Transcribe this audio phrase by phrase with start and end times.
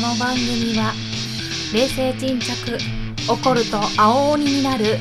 [0.00, 0.94] この番組は
[1.74, 2.78] 冷静沈着
[3.28, 4.96] 怒ると青鬼になる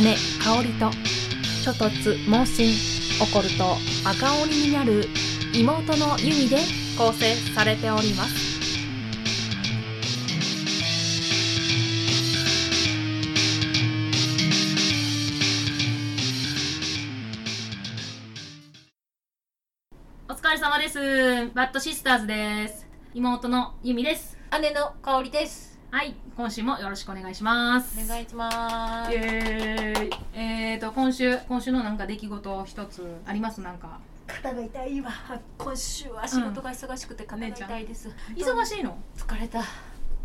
[0.00, 0.14] 姉
[0.44, 0.90] 香織と
[1.64, 2.72] ちょっとつ猛進
[3.20, 3.76] 怒ると
[4.08, 5.08] 赤鬼になる
[5.52, 6.58] 妹の由美で
[6.96, 8.54] 構成されております。
[20.28, 21.50] お疲れ様です。
[21.54, 22.86] バッドシスターズです。
[23.14, 24.33] 妹の由美です。
[24.60, 25.78] 姉の香りです。
[25.90, 29.12] はい今週もよろしくお願いしますお願いします。
[29.12, 33.60] イエーイえーと今週今週のなんか出来事一つあります？
[33.60, 35.10] なんか肩が痛いわ。
[35.58, 38.08] 今週は仕事が忙しくて肩が痛いです。
[38.34, 38.96] 忙しいの？
[39.16, 39.60] 疲れた。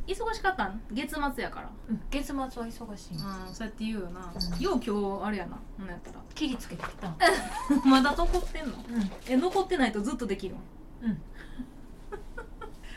[0.08, 0.82] 忙しかったん？
[0.92, 3.14] 月末やからうん月末は忙しい。
[3.14, 3.18] う
[3.52, 7.14] んそうやって言うよな、うんよう今日あれやなほんなんやったら切りつけてきた。
[7.88, 8.74] まだ残ってんの？
[8.74, 8.76] う
[9.28, 10.56] え残ってないとずっとできる
[11.02, 11.12] のん？
[11.12, 11.22] うん。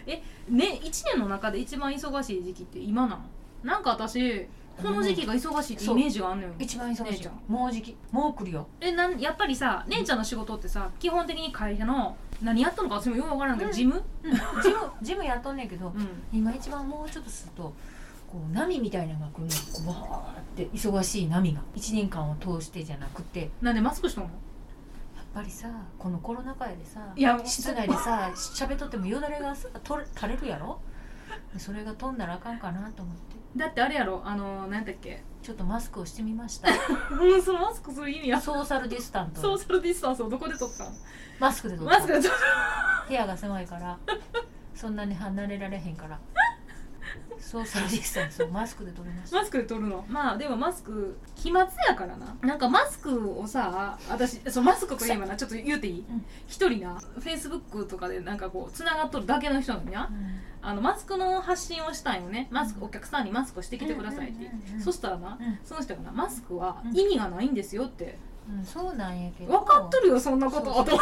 [0.07, 3.23] えね1年の中で一番忙しい時期って今なの？
[3.63, 4.47] なんか私
[4.83, 7.41] この時期が忙しいってイメージがあんのよ、一番忙しい姉ちゃん。
[7.47, 7.95] もうじき。
[8.11, 8.67] もう来るよ。
[8.81, 14.03] えなんやっぱりさ姉ちゃんの仕事ってさ基本的に会社の何やったのか私もよく分からんけど、うん事務？
[14.25, 14.33] うん。
[14.63, 17.73] ジムジムやっとんねんけど、うん今一番もうちょっとすると。
[18.33, 24.31] こう波みたいなのが来るのわーって忙しい波が一年間を通してじゃなくてなんでマスクしとんの？
[25.35, 30.81] やっぱりさこのコロナ禍やでさや室内でさ喋っとってもよだれがさ取れ垂れるやろ？
[31.59, 33.37] それが飛んだらあかんかなと思って。
[33.57, 34.23] だってあれやろ？
[34.25, 35.23] あの何だっけ？
[35.43, 36.69] ちょっとマスクをしてみました。
[36.71, 38.41] うんそのマスクする意味や。
[38.41, 40.91] ソーシャルディスタントソーシャルディスタンスをどこで取ったの
[41.39, 41.95] マスクで取った。
[41.95, 42.31] マスクで取っ
[43.09, 43.99] 部屋が狭いから。
[44.75, 46.19] そんなに離れられへんから
[47.39, 49.37] ソーシャルディスタンスをマスクで取りました。
[49.37, 50.05] マスクで取るの？
[50.09, 52.37] まあでもマスク飛沫やからな。
[52.43, 56.05] なんかマスクをさ私そうマスクといえばなちょっと言うていい？
[56.09, 56.25] うん。
[56.47, 56.99] 一、人な。
[56.99, 60.11] フェイスブックとかでなんかこうつながっとるだけの人なのにな
[60.63, 62.49] あのマスクの発信をしたんよね。
[62.51, 64.51] マスクお客さんにマスクをしてきてくださいって、
[64.83, 65.59] そしたらな、うん。
[65.65, 66.97] その人がなマスクはうん。
[66.97, 69.59] 意味がないんですよって、うん、そうなんやけど。
[69.59, 70.73] 分かっとるよそんなこと。
[70.73, 70.97] そうそう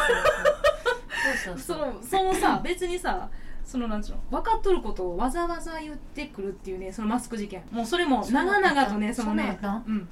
[1.55, 1.99] あそう。
[2.03, 3.29] そうさ別にさ
[3.71, 7.63] そのなんちゅうの分かっとることをわざわざ言ってくるっていうねそのマスク事件。
[7.71, 9.61] もうそれも長々とねそのね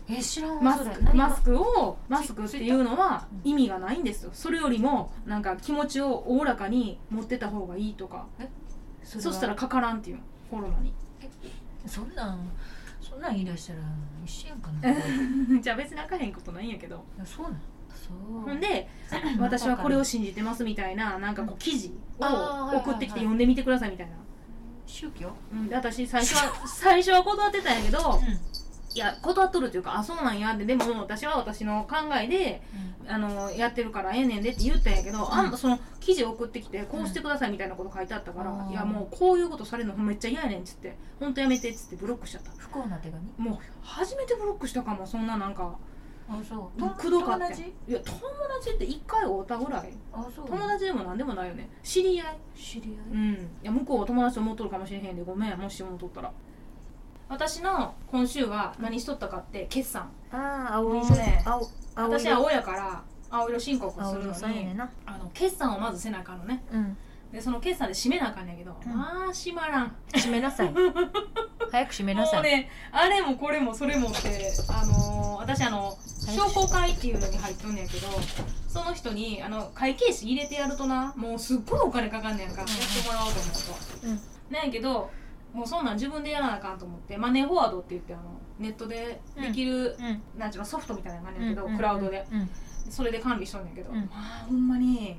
[0.09, 4.31] え知らんわマスクマスクをマスクっていうのはうん意味がないんですよ。
[4.33, 8.27] それよりもなんか気持ちをおおらかに持ってた方がいいとか。
[9.03, 10.17] そそしたらかからんっていう。
[10.19, 10.95] のコロナに。
[11.85, 12.39] そんなん
[13.01, 13.81] そんなん言い出したら
[14.25, 14.89] 一緒やんかな。
[14.89, 14.95] い
[15.61, 17.05] じゃあ別にあかへんことないんやけど。
[17.19, 17.61] やそうなん
[18.45, 18.89] ほんで
[19.41, 24.13] 私はこれを信じてますみたいななんかこう記事を送ってきて読んでみてくださいみたいな、
[24.87, 25.31] 宗教？
[25.53, 28.21] うん、で私最初は 最初は断ってたんやけど
[28.95, 32.63] いや断っとるっていうかあそうなんやってでも私は私の考えで
[33.07, 42.51] あのやってるからええねんでって言ったんやけど、あんその記事送ってきてこうしてくださいみたいなこと書いてあったから、うんいやもうこういうことされるのめっちゃ嫌やねんっつって本当やめてっつってブロックしちゃった。
[42.57, 43.23] 不幸な手紙？
[43.39, 45.79] もう初めてブロックしたかもそんななんか
[46.31, 46.81] あそう。
[46.81, 47.63] もうくどかって友達？
[47.63, 48.21] いや友
[48.61, 49.93] 達って1回会うたぐらい。
[50.13, 50.47] あそう。
[50.47, 51.71] 友達でも何でもないよね。
[51.83, 52.39] 知り合い。
[52.55, 53.17] 知り合い？
[53.17, 53.33] うん。
[53.33, 55.23] いや向こうは友達と思っとるかもしれへんで。
[55.23, 56.33] ごめんもし思っとったら。
[57.29, 60.11] 私の今週は何しとったかって決算。
[60.31, 61.63] ああ青色ね青
[61.95, 64.91] 私は青やから青色申告するのにな。
[65.07, 66.63] あの決算をまずせなあかんのね。
[66.73, 66.97] うん
[67.33, 69.87] でその決算で締めなあかんねんけど、うんまあ閉まらん。
[69.87, 70.73] も閉めなさい。
[71.71, 72.41] 早く閉めなさい。
[72.41, 75.97] うねあれもこれもそれもってあのー私あの
[76.35, 78.09] 商工会っていうのに入っとんねんけど
[78.67, 84.21] その人にあの会計士入れてやるとなもうすっごいお金かかんねんか、やってもらおうと思うとうん。
[84.51, 85.11] なんやけど
[85.55, 88.23] もうそんなん自分でやらなあかんと思ってマネーフォワードって言ってあの
[88.59, 90.23] ネットでできる、うん。
[90.39, 91.77] なんちゅうのソフトみたいなのがあるんやけど、うん。
[91.77, 92.27] クラウドで。
[92.33, 92.51] うん。
[92.91, 93.97] それで管理しとんねんけど、うん。
[93.97, 95.19] まあほんまに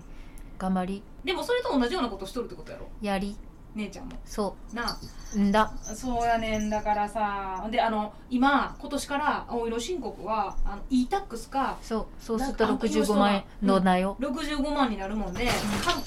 [0.59, 1.03] 頑張り。
[1.23, 2.87] でもそれと同じようなことしとるってことやろ？
[3.01, 3.35] やり。
[3.75, 4.13] 姉ちゃんも。
[4.25, 4.97] そなあ？
[5.35, 5.71] うんだ。
[5.83, 7.67] そうやねんだからさ。
[7.71, 12.05] であの今今年から青色申告はあの e-tax かそう。
[12.19, 14.17] そうするとなんか65万円のだよ。
[14.19, 15.53] 65万になるもんで、か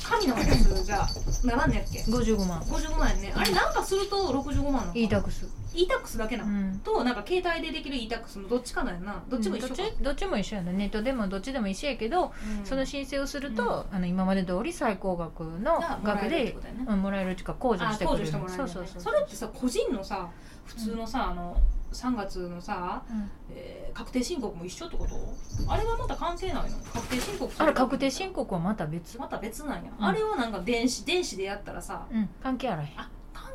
[0.03, 1.07] 紙のやつじゃ
[1.45, 2.61] ならんねやっけ？55万。
[2.63, 3.33] 55万円ね。
[3.35, 6.81] あれなんかすると65万なのいいタクス e-tax だけなの、うん。
[6.85, 9.23] となんか携帯でできる e-tax のどっちかなんやな。
[9.29, 10.03] どっちも一緒か、どっち？
[10.03, 12.67] どっちも一緒やねネットでもどっちでも一緒やけど、うん。
[12.67, 18.27] その申請をすると、あの今まで通り最高額の額でもらえるっていうか控除あしてくれる。
[18.27, 20.29] してもらえるそうそうそうそれってさ個人のさ
[20.65, 21.57] 普通のさ、あの
[21.93, 23.31] 3月のさ、うん。
[23.51, 25.15] えー確定申告も一緒ってこと？
[25.71, 26.79] あれはまた関係ないの？
[26.95, 29.19] 確定申告あれ確定申告はまた別。
[29.19, 30.05] また別なんや、うん。
[30.07, 32.89] あれはなんか電子電子でやったらさうん関係あらへん。
[32.97, 33.12] あ関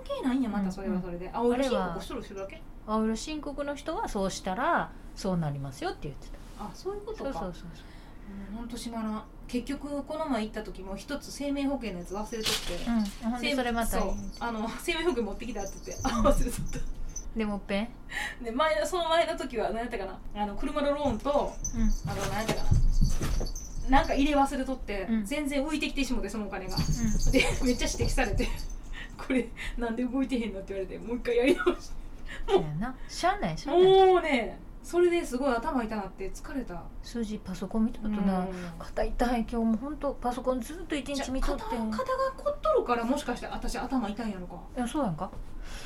[0.07, 2.62] 係ないんやまたそれはそれで、青色申告しとる人だけ？
[2.88, 6.27] 青色申告の人はそうしたらそうなりますよって言って
[6.59, 7.33] あそういうことか。
[7.33, 7.68] たそうそうそう。
[8.51, 12.74] うんほんとしまらん結局この前行った時も一つ生命保険のやつ忘れとって、
[13.25, 14.12] うんほんで生それまたそう。
[14.39, 16.80] あの生命保険持ってきたって言ってあ忘れとった。
[17.38, 18.44] でもっぺん？
[18.44, 20.44] で前のその前の時は何やったかな？
[20.44, 22.12] あの車のローンとうん。
[22.12, 22.63] あの何やったか
[23.89, 24.00] な？
[24.00, 25.25] なんか入れ忘れとって、うん。
[25.25, 26.75] 全然浮いてきてしもてそのお金が。
[27.31, 28.50] でめっちゃ指摘されて
[29.18, 31.96] これなんで動いてへんのって言われてもう一回やり直して。
[32.54, 32.96] うんやな。
[33.08, 33.84] しゃあないしゃあない。
[33.84, 36.81] もうねそれですごい頭痛なって疲れた。
[37.04, 38.48] 数字パソコン見とるとなうん。
[38.80, 45.30] 肩痛い今日もほんとパソコンずっと一日見とって肩肩が凝っからもしかして私頭痛いんやろか、いやそうやんか。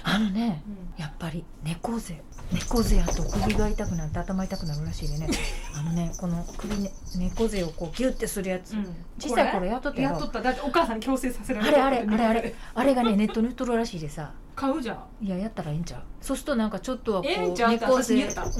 [0.04, 1.02] あのねうん。
[1.02, 2.22] やっぱり猫背。
[2.52, 5.28] 猫背やと首が痛くなって頭痛くなるらしいでね。
[5.76, 8.76] あのねこの首ね猫背をこうギュッてするやつ、
[9.20, 10.42] 小さい頃やっとったやっとった。
[10.42, 14.32] だってお母さんに強制させられあれあれあれあれあれがねネットに売っとるらしいでさ。
[14.56, 15.26] 買うじゃん。
[15.26, 16.04] いややったらええんちゃう。
[16.22, 17.76] そうするとなんかちょっとはこうええんちゃう？
[17.76, 18.44] って私に言った。
[18.44, 18.52] う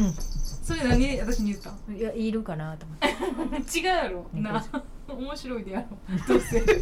[0.64, 1.20] それ何？
[1.20, 1.72] 私に言った。
[1.92, 3.62] んいやいるかなと思って。
[3.80, 4.26] 違うやろ。
[4.34, 4.82] 猫
[5.16, 5.98] な面白いでやろ
[6.28, 6.60] どうせ。
[6.60, 6.74] ど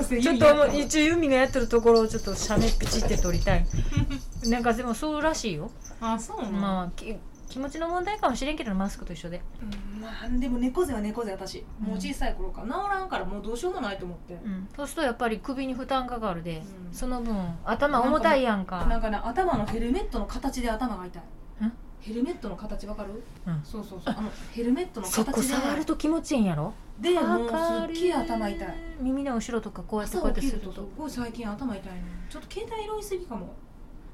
[0.00, 3.66] うせ ちょっと一応ユミがやってるところをちょっと写メピチって撮りたい。
[4.48, 5.70] なんかでもそうらしいよ。
[6.00, 7.16] あそうなの、まあき
[7.48, 9.40] 気持ちの問題かもしれんけどマスクと一緒で。
[9.62, 11.64] うんまあでも猫背は猫背私。
[11.80, 14.68] もう小さい頃から治らんからもうどうしようもないと思って、うん。
[14.76, 16.94] そうするとやっぱり首に負担かかるで、うん。
[16.94, 18.84] その分頭重たいやんか。
[18.84, 21.22] なんかね頭のヘルメットの形で頭が痛い。
[21.64, 21.72] ん？
[22.00, 23.22] ヘルメットの形わかる？
[23.46, 23.60] うん。
[23.64, 24.14] そうそうそう。
[24.16, 26.72] あのヘルメットのそこ触ると気持ちいいんやろ？
[27.00, 27.54] でもうす
[28.00, 28.68] っげえ頭痛い。
[29.00, 33.54] 耳の後ろとかこうやってこうやって朝起きるとすごい最近頭痛いのちょっと携帯色いすぎかも。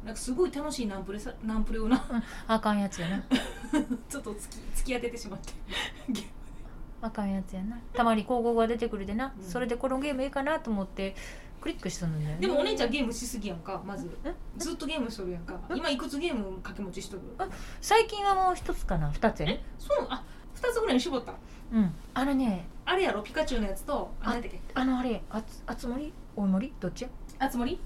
[0.04, 2.22] なんかすごい楽しいナンプレさナンプレをな。
[2.46, 3.22] あかんやつやな。
[4.08, 5.54] ちょっと突き突き当ててしまって
[7.00, 7.78] あかんやつやな。
[7.94, 9.44] たまに広告が出てくるでな、うん。
[9.44, 11.14] それでこのゲームいいかなと思って
[11.64, 12.36] クリックしたのね。
[12.38, 14.06] でもお姉ちゃんゲームしすぎやんかまず。
[14.22, 14.34] え？
[14.58, 15.58] ずっとゲームしとるやんか。
[15.74, 17.22] 今いくつゲーム掛け持ちしとる？
[17.80, 19.10] 最近はもう一つかな。
[19.10, 20.06] 二つやねそう。
[20.10, 20.22] あ
[20.52, 21.32] 二つぐらいに絞った。
[21.72, 21.94] うん。
[22.12, 22.66] あのね。
[22.84, 23.22] あれやろ？
[23.22, 24.38] ピカチュウのやつとあ
[24.74, 26.12] あのあれあつあつ森？
[26.36, 26.70] おいもり？
[26.78, 27.04] どっち？
[27.04, 27.08] や
[27.38, 27.80] あつ森？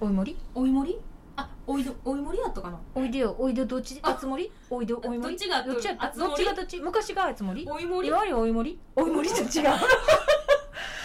[0.00, 0.38] おいもり？
[0.54, 0.98] おいもり？
[1.36, 2.80] あおいどおいもりやったかな？
[2.94, 3.36] おいでよ。
[3.38, 3.98] おいでどっち？
[4.00, 4.50] ああつ森？
[4.70, 5.20] おいでおいもり？
[5.20, 6.06] どっちがどっちやった？
[6.06, 6.28] あつ森？
[6.30, 6.78] どっちがどっち？
[6.80, 7.68] 昔があつ森？
[7.68, 8.08] おいもり？
[8.08, 8.32] 今より？
[8.32, 8.78] おいもり？
[8.96, 9.48] おいもりと違う。
[9.64, 9.66] 違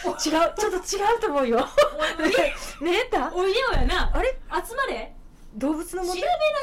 [0.05, 1.67] うちょっと違うと思うよ。
[2.17, 2.29] おい。
[2.29, 2.31] も
[2.81, 3.33] りねえた？
[3.33, 4.11] おいでよやな。
[4.13, 4.29] あれ？
[4.65, 5.13] 集まれ。
[5.55, 6.19] 動物の調べ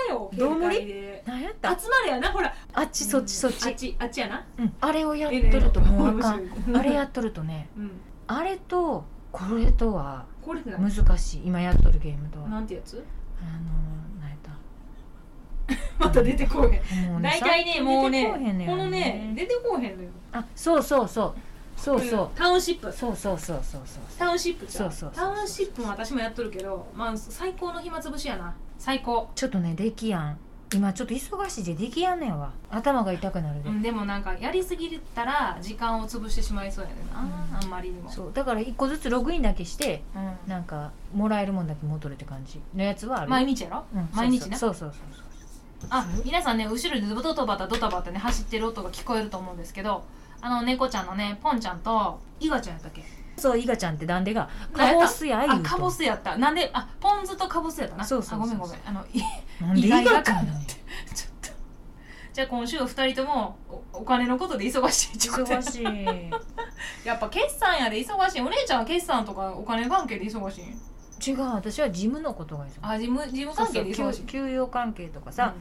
[0.08, 1.78] なよどうもり何やった？
[1.78, 2.32] 集まれやな。
[2.32, 2.54] ほら。
[2.74, 4.44] あっちそっちそっあっち、ちあっちやな。
[4.58, 6.76] うん、あれをやっとるともうあかん。
[6.76, 8.00] あれやっとるとねうん。
[8.26, 11.42] あれとこれとは難しい。
[11.46, 12.46] 今やっとるゲームとは。
[12.46, 13.04] あのなんてやつ？
[14.20, 14.50] 何やった？
[16.04, 17.22] また出てこうへん。
[17.22, 18.26] 大体ねもうね
[18.66, 21.34] このね出てこうへんのよあそうそうそう
[21.80, 22.30] そうそう。
[22.34, 22.92] タウンシップ。
[22.92, 24.02] そうそうそうそうそう。
[24.18, 28.54] タウンシップそうそうタウンシップも私もやっとるけどまあ最高の暇つぶしやな。
[28.78, 29.30] 最高。
[29.34, 30.38] ちょっとねできやん。
[30.72, 32.52] 今ちょっと忙しいでできやんねんわ。
[32.70, 37.56] 頭が痛くなるで、うんでもなんかやりすぎたら時間を潰してしまいそうやねんな、うん。
[37.56, 38.08] あんまりにも。
[38.10, 38.30] そう。
[38.32, 40.36] だから一個ずつログインだけしてうん。
[40.48, 44.08] なんかもらえるもんだけ戻るって感じのやつはある毎日やろ、うん。
[44.14, 45.88] 毎日なそうそうそうそう。
[45.88, 50.04] あ皆さんね後ろでドタバタドタバタね走ってる音が聞こえると思うんですけど
[50.42, 53.02] あの猫ちゃんのねポンちゃんとイガちゃんやったっけ？
[53.36, 56.36] そうイガちゃんってなんでがカボスやあカボスやった。
[56.36, 58.04] なんであポン酢とカボスやったな。
[58.04, 58.78] そうそうあごめんごめん。
[58.84, 59.22] あのい
[59.60, 60.74] なんでイガちゃんなんて。
[61.14, 61.50] ちょっと。
[62.32, 63.56] じゃあ今週二人とも
[63.92, 65.84] おお金のことで忙しいってこと忙しい。
[67.06, 67.96] やっぱ決算やで。
[67.98, 68.40] 忙しい。
[68.40, 71.40] お姉ちゃんは決算とかお金関係で忙しい違う。
[71.54, 72.78] 私は事務のことが忙しい。
[72.82, 74.22] あ事務事務関係で忙しい。
[74.22, 75.60] 給給与関係とかさ、う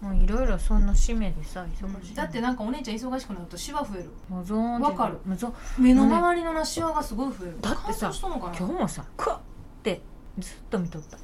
[0.00, 4.10] もういろいろそんな使命でさ忙しい、んだってなんかお姉ちゃん忙しくなるとシワ増える。
[4.28, 4.84] もうゾーンって。
[4.84, 5.18] わかる。
[5.24, 7.60] もうゾ目の周りのなシワがすごい増える。
[7.60, 9.38] だってさ今日もさクワッ
[9.82, 10.00] て
[10.38, 11.18] ずっと見とった。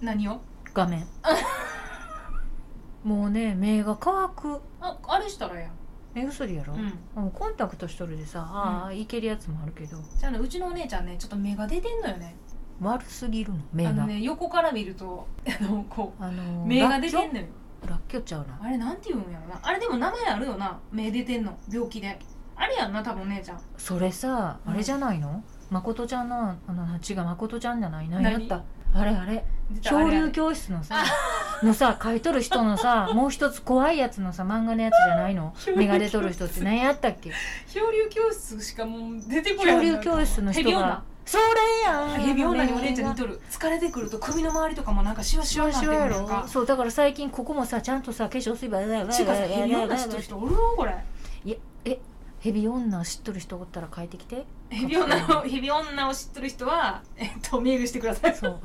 [0.00, 0.40] 何を？
[0.74, 1.06] 画面。
[3.04, 4.60] もうね目が乾く。
[4.80, 5.70] ああれしたらやん。
[6.14, 6.74] 目薬やろ、
[7.16, 7.30] うん。
[7.30, 9.96] コンタクトしとるでさああいけるやつもあるけど。
[10.18, 12.34] じゃあねうちのお姉ちゃんねちょっと目が出てんのよね。
[12.80, 13.90] 悪すぎるの目が。
[13.90, 15.26] あのね横から見ると
[15.60, 17.46] あのこあのーう目が出てんのよ
[17.88, 18.58] ラッキョちゃうな。
[18.62, 19.58] あれなんて言うんやろな。
[19.62, 20.78] あれでも名前あるよな。
[20.92, 21.56] 目出てんの。
[21.72, 22.18] 病気で。
[22.56, 23.60] あれやんな多分お姉ちゃん。
[23.76, 24.72] それさうん。
[24.72, 28.22] あれじゃないの、誠ちゃんのあの違う誠ちゃんじゃない何？
[28.22, 28.62] や何った。
[28.94, 29.44] あれあれ。
[29.70, 30.16] 出たあれあれ。
[30.16, 31.04] 漂流教室のさ
[31.62, 35.54] のさ書いとる人のさ もう一つ怖いやつのさ漫画のやつじゃないの？
[35.56, 36.60] 漂流目が出とる人って。
[36.62, 37.30] 何やったっけ？
[37.66, 39.76] 漂流教室しかもう出てこない。
[39.76, 40.86] 漂流教室の人ヘビ女。
[40.86, 41.42] がそれ
[41.84, 43.38] やんヘビ女にお姉ちゃん似とる。
[43.50, 46.46] 疲れてくると首の周りとかもなんかシワシシワワになってるか。
[46.48, 50.94] そうだから最近ここもさちゃんとさ化粧水ばやちかさヘビ女知ってる人おるのこれ。
[51.44, 52.00] いやえ
[52.40, 54.46] ヘビ女知っとる人おったら書いてきて。
[54.70, 58.34] ヘビ女のヘビ女を知ってる人はえっとメールしてください。
[58.34, 58.58] そう。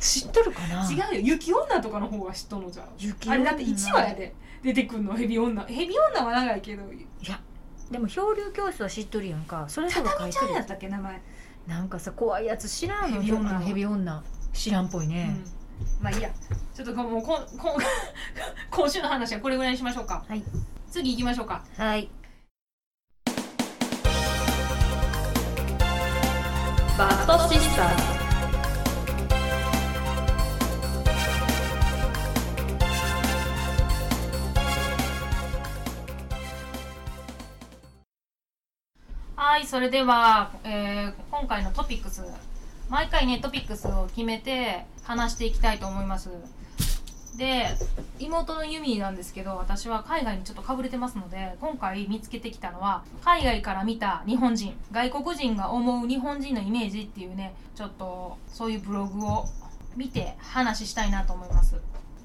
[0.00, 0.84] 知っとるかな？
[0.90, 1.20] 違うよ。
[1.20, 2.86] 雪女とかの方が知っとんのじゃん。
[2.98, 4.34] 雪あれだって1話やで。
[4.64, 5.62] 出てくんのヘビ女。
[5.64, 6.82] ヘビ女は長いけど。
[6.92, 7.40] いや
[7.90, 9.64] でも漂流教室は知っとるやんか。
[9.68, 11.20] それとか書畳いてるちゃんやったっけ名前。
[11.66, 13.20] なんかさ怖いやつ知らんの。
[13.20, 15.36] ヘビ女ヘビ女知らんっぽいね、
[15.98, 16.30] うん、まあいいや。
[16.74, 17.76] ちょっともうこんこん
[18.70, 20.24] 今週の話はこれぐらいにしましょうか。
[20.28, 20.42] はい。
[20.88, 21.64] 次行きましょうか。
[21.76, 22.08] はい。
[26.96, 28.29] バッドシスター
[39.60, 42.22] はいそれでは、えー今回のトピックス
[42.88, 46.30] 毎回ねトピックスを決めて話していきたいと思います。
[47.36, 47.66] で
[48.18, 59.44] 妹のユミなんですけど私は海外にちょっとかぶれてますので今回見つけてきたのは海外から見た日本人外国人が思う日本人のイメージっていうねちょっとそういうブログを
[59.94, 61.76] 見て話したいなと思います。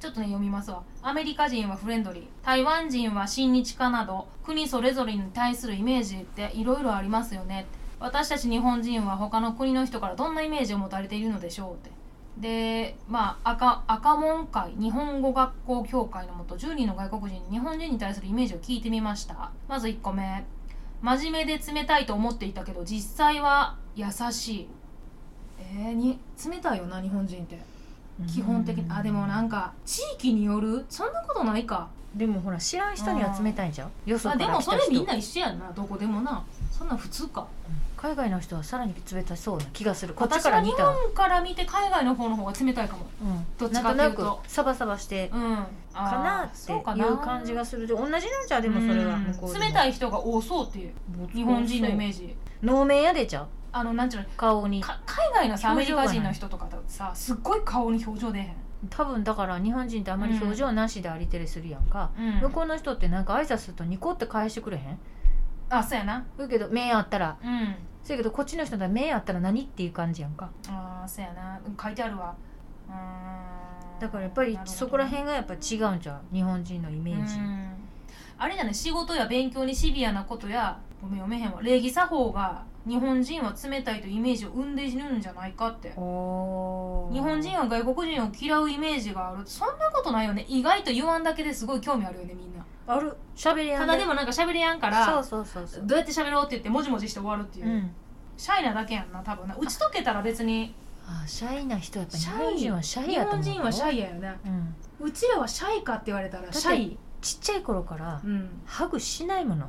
[0.05, 0.83] ちょっとね読みますわ。
[1.01, 2.23] アメリカ人はフレンドリー。
[2.45, 7.65] 台湾人は親日家など国それぞれに対するイメージっていろいろありますよね。
[7.99, 11.89] 私たち日本人は他の国の人からどんなイメージを持たれているのでしょうって。
[12.37, 19.49] でまあ赤赤門会日本語学校協会のもと10人の外国人に日本人に対するイメージを聞いてみました。
[19.67, 20.45] まず1個目。
[21.01, 24.67] 真面目で冷たいと思っていたけど実際は優しい。
[25.57, 27.74] えー、に冷たいよな日本人って。
[28.27, 28.85] 基本的に。
[28.89, 30.85] あでもなんか地域による？
[30.89, 31.89] そんなことないか。
[32.15, 34.71] でもほら知らん人には冷たいんじゃんよそあから来た人。
[34.71, 35.69] でもそれみんな一緒やんな。
[35.73, 36.45] どこでもな。
[36.71, 37.45] そんなん普通か。
[37.97, 40.13] 海外の人はさらに冷たそうな気がする。
[40.13, 43.05] こっちから見たわ本から見て海外の方の方が冷たいかも。
[43.21, 43.45] うん。
[43.57, 44.41] どっちかっていうと。
[44.45, 45.29] くサバサバして。
[45.33, 45.55] うん。
[45.55, 47.85] かかなっていう感じがする。
[47.87, 48.61] で同じなんじゃう？
[48.61, 49.65] でもそれは向こうでも。
[49.65, 50.93] 冷たい人が多そうっていう。
[51.33, 52.35] 日本人のイメージ。
[52.63, 53.47] 能面やでちゃう？
[53.77, 54.79] あのなんちゅうの顔に。
[54.79, 58.55] か海外のさアメリカ人の人とかだとさすっごい顔に表情出へん、
[58.89, 62.39] 多分だから日本人ってあまり表情なしでありてれするやんか、うん。
[62.39, 64.97] 向こうの人ってなんか挨拶するとニコって返してくれへん？
[65.69, 66.25] あそうやな。
[66.37, 67.37] だけど目あったら。
[67.43, 67.75] うん。
[68.01, 70.49] そやけどこっちの人だ目あったら何っていう感じやんか。
[70.69, 71.59] ああそうやな。
[71.65, 72.33] うん書いてあるわ。
[72.87, 72.93] うー
[73.97, 73.99] ん。
[73.99, 76.33] だからやっぱりそこら辺がやっぱ違うんじゃう？
[76.33, 77.73] 日本人のイメージ、うん。
[78.37, 81.61] あれだね仕事や勉強にシビアなことやごめん読めへんわ。
[81.61, 85.89] 礼儀作法が日本人は冷たいというイメージを生んでいるんじゃないかって。
[85.89, 89.41] 日本人は外国人を嫌うイメージがある。
[89.45, 90.45] そんなことないよね。
[90.47, 92.65] 意外と言わんだけですごい興味あるよねみんな。
[92.87, 93.15] ある。
[93.35, 95.83] 喋りやんただでもなんか喋りやんからそうそうそうそう。
[95.85, 97.91] どうやって喋ろうって言ってもじもじして終わるっていう、うん。
[98.37, 99.55] シャイなだけやんな多分な。
[99.55, 100.73] 打ち解けたら別に。
[101.07, 102.45] あシャイな人やっぱ日シャイ。
[102.45, 103.43] 本人はシャイ日やと思う。
[103.43, 104.35] 本人はシャイ、イやよね。
[104.99, 106.97] うん、うちらはシャイかって言われたらシャイ。
[107.21, 108.61] ちっちゃい頃からうん。
[108.65, 109.67] ハグしないもの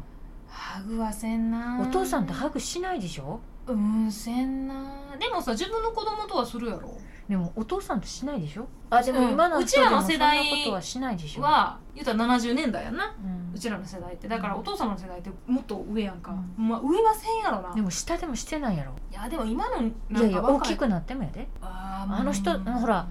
[0.56, 3.40] ハグはせんなお父さんってハグしないでしょ？
[3.66, 4.74] うんせんな
[5.18, 6.96] でもさ自分の子供とはするやろ。
[7.28, 8.66] でもお父さんってしないでしょ？
[8.88, 9.32] あでもうん。
[9.32, 11.42] 今のうちらの人で世代もそんなことはしないでしょ。
[11.42, 13.14] は言うたら70年代やんな。
[13.22, 13.54] うん。
[13.54, 14.28] うちらの世代って。
[14.28, 17.74] だからお父様の世代ってもっと上やんか、うまあ、上はせんやろな。
[17.74, 18.92] でも下でもしてないやろ。
[19.10, 21.48] いやでも今のいなやいやんか若い大きくなってもやで。
[21.60, 23.08] ああの人うんほらか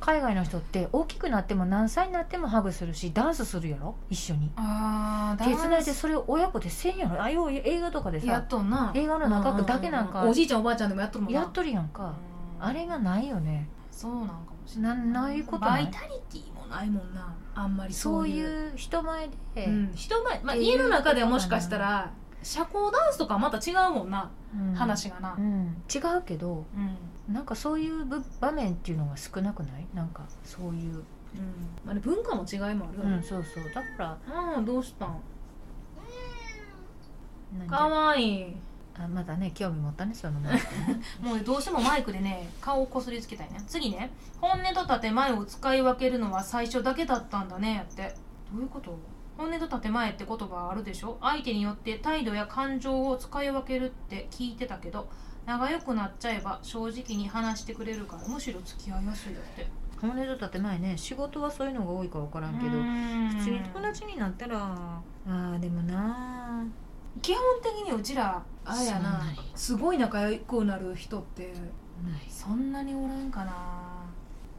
[0.00, 3.94] 海外の人って大きくなっても何歳になってもハグするしダンスするやろ？
[4.10, 4.50] 一緒に。
[4.56, 8.92] ああ手つないでそれを親子でせんやろああいう映画とかでやさっとんな。
[8.94, 10.24] 映画の中だけなんか。
[10.24, 11.40] おじいちゃんおばあちゃんでもやっとるもんな。
[11.40, 12.14] やっとるやんか。
[12.60, 12.64] うん。
[12.64, 13.68] あれがないよね。
[13.90, 15.84] そうなんかもしれなないないことない？
[15.84, 17.34] バイタリティもないもんな。
[17.54, 18.22] あんまりそそう。
[18.24, 22.10] ういいうう人前で、うん、人前、まあ、家の中ではもしかしたら
[22.42, 24.74] 社交ダンスとかまた違うもんな、うん。
[24.74, 25.34] 話がな。
[25.38, 26.96] う、ん、違うけどうん
[27.28, 29.86] なんかそういうぶ場面っていうのが少なくない？
[29.94, 31.02] なんかそういう、
[31.84, 33.64] まあね、文化の違いもあるようん、ね、そうそう。
[33.72, 35.20] だからああどうしたん？
[37.58, 38.56] なんかわいい。
[38.96, 40.48] あまだね興味持ったねそのも。
[40.50, 40.52] の
[41.28, 43.60] もうどうしてもマイクでね顔をこすりつけたいね。
[43.66, 44.10] 次ね。
[44.40, 48.14] 本音と建前を使い分けるのは最初だけだったんだねって。
[48.52, 48.96] どういうこと？
[49.36, 51.18] 本音と建前って言葉あるでしょ？
[51.20, 55.08] 相手によって態度や感情を使い分けるって聞いてたけど
[55.46, 59.66] 仲良くなっちゃえば正直に話してくれるからむしろ付き合いやすいだって。
[60.00, 66.62] 本音とだって前ね仕事はそういうのが多いか分からんけど普普通に友達になったらあーでもな
[67.22, 69.22] 基本的にうちらあれやな
[69.54, 71.54] すごい仲良くなる人って
[72.28, 74.04] そんなにおらんかな。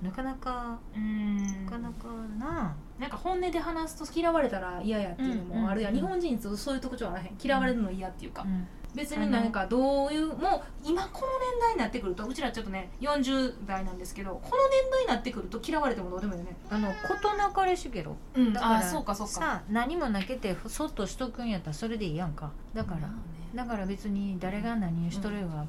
[0.02, 1.38] なかなかうん。
[1.66, 2.08] なかなか
[2.40, 2.76] な。
[3.00, 7.38] なんか本音で話すと嫌われたら嫌やっていうのもあるやん、うんうん日本人とそういう特徴あらへん。
[7.44, 16.56] 嫌われるの嫌っていうか、うん別になんかどういうもう今この年代になってくるとうちらちょっとね40代なんですけどこの年代になってくると嫌われてもどうでもいいよね。
[16.70, 19.34] あの事なかれしげろうんだからあそうかそうか。
[19.34, 22.52] さあ何もなけてそっとしとくんやったらそれでいいやんか。
[22.74, 23.16] だから、まあね。
[23.54, 25.66] だから別に誰が何をしとるが、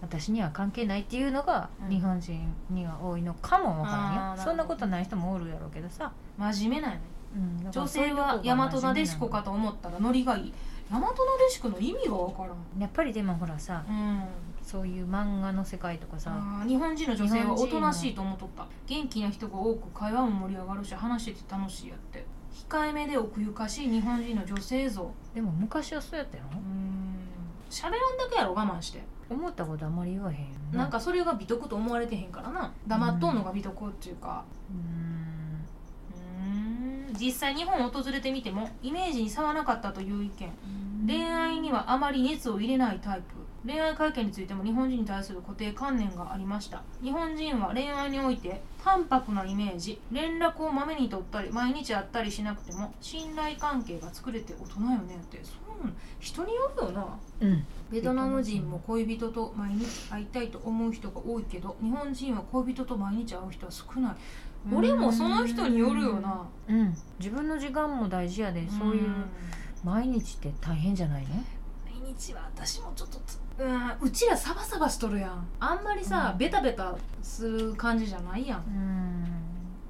[0.00, 1.88] 私には関係ないっていうのがうん。
[1.88, 7.02] 日本人には多いのかもわからんよ、そんなことない人もおるやろうけどさ、真面目なんやね。
[7.64, 10.54] うん、女性は大和なでしこかと思ったらノリがいい
[10.90, 12.80] 大和なでしくの意味がわからん。
[12.80, 14.22] やっぱりでもほらさうん。
[14.62, 18.66] そういう漫画の世界とかさ日本人の女性はおとなしいと思っとった。
[18.86, 22.24] 元気な人が多く会話も盛り上がるし話してて楽しいやって。
[22.68, 25.10] 控えめで奥ゆかしい日本人の女性像。
[25.34, 26.44] でも昔はそうやったよ。
[26.50, 27.14] うーん。
[27.70, 29.00] 喋らんだけやろ我慢して。
[29.30, 32.72] 思ったことあんまり言わへんよなんかそれが美徳と思われてへんからな。
[32.88, 34.44] 黙っとんのが美徳っていうか。
[34.68, 35.39] うん
[37.18, 40.52] 実際日本を訪れてみてもイメージに差はなかったという意見。
[41.06, 43.40] 恋愛にはあまり熱を入れないタイプ。
[43.66, 46.82] 恋愛会見についても日本人に対する固定観念がありました。
[47.02, 50.00] 日本人は恋愛において淡白なイメージ。
[50.10, 55.16] 連絡をまめに取ったり毎日会ったりしなくても信頼関係が作れて大人よね。
[55.16, 57.18] ってそう人によるよな。
[57.40, 57.66] うん。
[57.90, 64.14] ベトナム人も恋人と毎日会いたいと思う人が多いけど日本人は恋人と毎日会う人は少ない
[64.72, 66.46] 俺もその人によるよな。
[66.68, 66.94] うん。
[67.18, 68.68] 自分の時間も大事やで。
[68.70, 69.10] そういう
[69.82, 71.44] 毎日って大変じゃないの毎
[72.14, 73.92] 日は私もちょっとつうん。
[74.00, 75.46] うちらサバサバしとるやん。
[75.60, 76.38] あんまりさ、うん。
[76.38, 78.58] ベタベタする感じじゃないやん。
[78.58, 79.24] うん。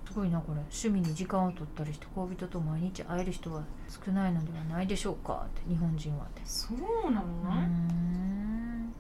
[0.06, 0.60] すごいなこれ。
[0.60, 5.46] 趣味に時間を取ったりして恋人と毎日会える人は少ないのではないでしょうか。
[5.46, 6.42] って日本人はって。
[6.44, 7.26] そうなの？
[7.26, 8.94] うーんうん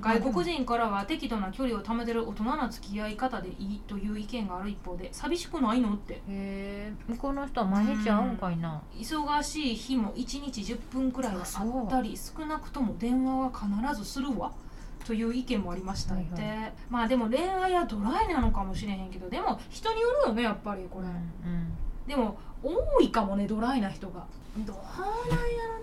[0.00, 6.14] 外国人からは適度な距離を保てる大人な付き合い方でいいという意見がある一方で寂しくないのって。
[6.14, 8.82] へえ向こうの人は毎日会うんかいな。
[8.94, 14.52] 忙しい日も1日10分くらいはあったり少なくとも電話は必ずするわ。
[15.04, 24.26] という意見もありましたって、はいはまあでも恋愛はドライなのかもしれへんけどでも人によるよねやっぱりこれ、うんでも多いかもねドライな人が。
[24.58, 25.74] どうなんや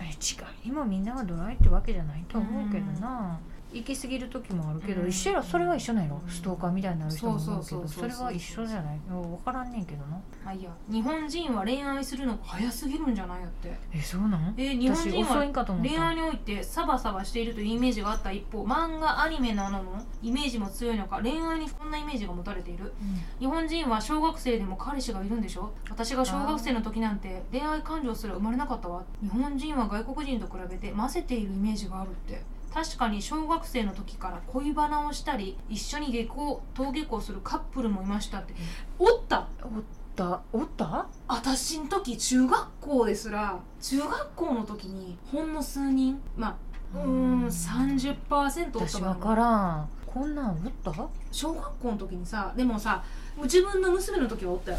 [0.00, 0.46] え違う。
[0.64, 3.40] 今みんながドライってわけじゃないと思うけどな。
[3.74, 5.08] 行き過ぎる時もあるけど、うん。
[5.08, 6.20] 一緒やろそれは一緒なんやろ？
[6.24, 6.30] うん。
[6.30, 9.00] ストーカーみたいになる人もいるそうけどそれは一緒じゃない？
[9.08, 10.20] 分からんねんけどな。
[10.46, 10.70] あいいや。
[10.90, 13.72] 日本人は恋愛するのが早すぎるんじゃないやって。
[13.92, 14.54] えそうなん？
[14.56, 22.92] え日本私人は恋愛においてサバサバしているというイメージがあった一方漫画アニメなどのイメージも強いのか恋愛にこんなイメージが持たれている。
[23.38, 25.72] 日本人は小学生でも彼氏がいるんでしょ？
[25.90, 29.02] 私が小学生の時なんて恋愛感情すら生まれなかったわ。
[29.22, 32.42] 日本人は外国人と比べて混ぜているイメージがあるって
[32.74, 38.52] 確かに小学生の時から恋バナをしたり一緒に下校登下校するカップルもいましたって。
[38.98, 39.46] おった？
[39.62, 39.82] おっ
[40.16, 40.42] た？
[40.52, 41.06] おった？
[41.28, 49.88] 私の時中学校ですら中学校の時にほんの数人まあうーん30%おった私分からん。
[50.04, 50.90] こんなんおった？
[50.90, 53.04] あ小学校の時にさでもさ
[53.42, 54.78] 自分の娘の時はおったよ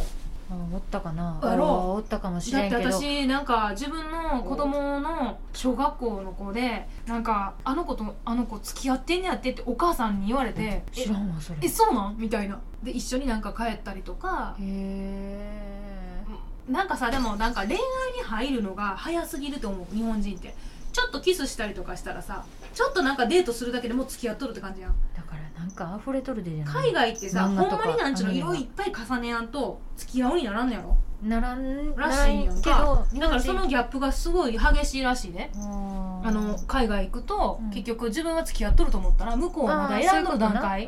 [0.50, 1.40] おったかな。
[1.44, 1.66] やろ。
[1.66, 2.96] あおったかもしだってれんけど。
[2.96, 11.60] 私なんか自分の子供の小学校の子でなんかあの子とあの子付き合ってんねやってってお母さんに言われて「知らんわそれ。
[11.62, 12.60] ええそうなん?」みたいな。
[12.84, 16.24] で一緒になんか帰ったりとかへ
[16.70, 17.80] なんかさでもなんか恋愛に
[18.24, 20.56] 入るのが早すぎると思う日本人って。
[20.96, 24.96] ちょっとキスしたりとかしたらさちょっとなんかデートするだけでもう付き合っとるって感じやん。
[25.14, 26.74] だからなんか溢れとるでじゃない。
[26.74, 30.98] 海外ってさほんまになんちゅうの色いっぱい重ねやんと付き合うにならんのやろ？
[31.24, 35.50] ならんらしいんやんけかどだからその日ギャップがすごい激しいらしいね。
[35.56, 37.70] 本人あの海外行くと、うん。
[37.70, 40.88] 結局自分は付き合っとると思ったら向こうはまだ選んどる段階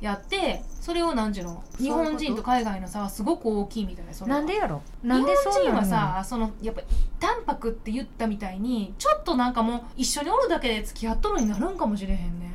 [0.00, 1.62] やってそれをなんちゅうの？
[1.78, 4.82] 日本人と海外の差はすごく大きいみたいなそなんでやろ？
[5.02, 6.82] 日本なんでそう人はなのさそのやっぱ
[7.20, 12.53] 淡白って言ったみたいにちょっとなんかもう一緒におるだけで付き合っとるになるんかもしれへんね、うん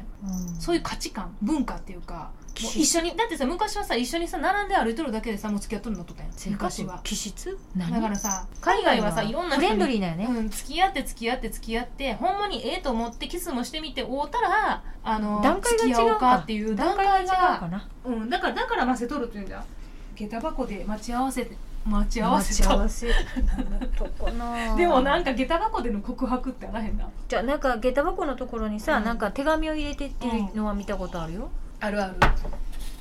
[0.60, 6.32] そういう価値観文化っていうか一緒にだってさ昔はさ一緒にさ並んで歩いとるだけでさもう付き合っとるのとったやん。
[6.52, 7.00] 昔は。
[7.04, 7.58] 気質？
[7.76, 7.90] 何？
[7.90, 16.38] だからさ海外はさいろんなフレン人にドリーだよね、うん、付き合って付き合って付き合ってほんまにええと思ってキスもしてみて会うたらあの段階が違うか。
[16.40, 19.64] っていう段階がうん、だからだからませとるっていうんだ。
[20.16, 22.70] 下駄箱で待ち合わせて待ち合わせと。
[22.78, 23.20] 待ち合わ
[23.80, 27.08] せとこな でもなんか下駄箱での告白ってあらへんな。
[27.28, 29.04] じゃあなんか下駄箱のところにさ、うん。
[29.06, 32.16] なんか手紙を入れてっていうのは見たことあるよ、あるある。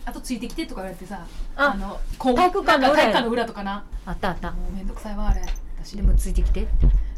[0.05, 1.21] あとついてきてとか言われてさ
[1.55, 3.85] あの体育館の体育館の裏とかな。
[4.07, 4.53] あったあった。
[4.53, 5.43] もうめんどくさいわあれ。
[5.83, 5.97] 私。
[5.97, 6.67] でもついてきて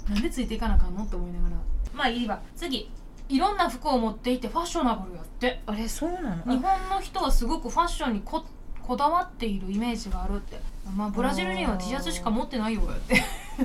[0.09, 1.57] なんでついていかなあかんのって思いながら。
[1.95, 2.41] まあいいわ。
[2.57, 2.91] 次。
[3.29, 5.63] いろんな服を持っていてファッショナブルやって。
[5.67, 6.37] あれそうなの？
[6.53, 8.45] 日本の人はすごくファッションにこ
[8.83, 10.61] こだわっているイメージがあるって
[10.97, 13.23] まあブラジル人は T シャツしか持ってないよって、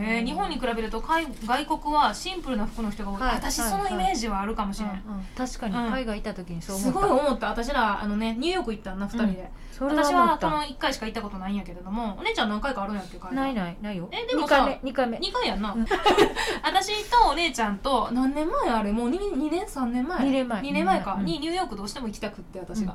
[0.00, 3.34] えー日本に比べると海外国はシンプルな服の人が多い、はい。
[3.36, 3.70] 私はい。
[3.70, 5.24] そのイメージはあるかもしれない、うんうん。
[5.36, 5.90] 確かにうん。
[5.90, 7.48] 海外行った時にそう思すった、ごい思った。
[7.48, 13.96] 私らあのねニューヨーク行ったんな2人で、それは思った私はこの1回しか行ったことないんやけれどもお姉ちゃん何回かあるんやっけ海外ないないない。
[13.96, 15.18] よ2えでもさ回目2回目。
[15.18, 15.86] 2回やんな、うん。
[16.64, 18.90] 私とお姉ちゃんと何年前あれ？
[18.90, 20.24] もう 2, 2年3年前。
[20.24, 20.60] 二年前。
[20.60, 22.94] 2年前か、うんにニューヨークどうしても行きたくって私が、で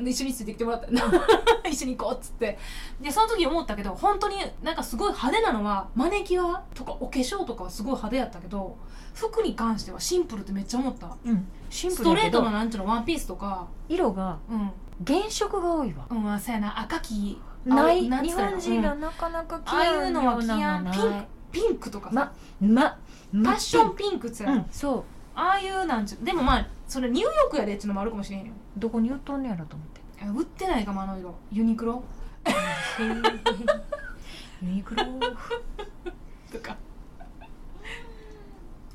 [0.00, 0.88] 一緒についてきてもらった。
[1.68, 2.58] 一緒に行こうっつって。
[3.00, 8.76] でその時思ったけど本当になんかすごい派手なのはマネキュ際とかお化粧とかはすごい派手やったけど
[9.14, 11.16] 服に関してはシンプルってめっちゃ思った。
[11.24, 11.48] うん。
[11.70, 13.66] シンストレートのなんていうのワンピースとか。
[13.88, 14.70] 色がうん。
[15.06, 16.06] 原色が多いわ。
[16.10, 16.80] うんまあそうやな。
[16.80, 19.00] 赤きない日本人がうん。
[19.00, 20.90] なかなか着合うのは着ようなやん。
[20.92, 22.98] ピンピンクとかさ、まま
[23.32, 25.04] ファッションピンクっつうやろ、うんそう。
[25.34, 30.00] ああいうなんちゅうでもまあそれニューヨークやでっちゅうのもあるかもしれへんよどこに売っとんねやろと思って。
[30.22, 32.02] え売ってないかもあの色ユニクロ？
[34.62, 35.04] ユニクロ？
[36.52, 36.76] とか。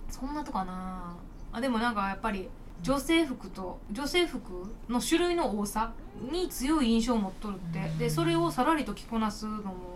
[0.10, 1.15] そんなとかな。
[1.52, 2.48] あでもなんかやっぱり
[2.82, 5.91] 女性服と女性服の種類の多さ
[6.32, 7.98] に強い印象を持っとるって、うん。
[7.98, 9.91] でそれをさらりと着こなすのも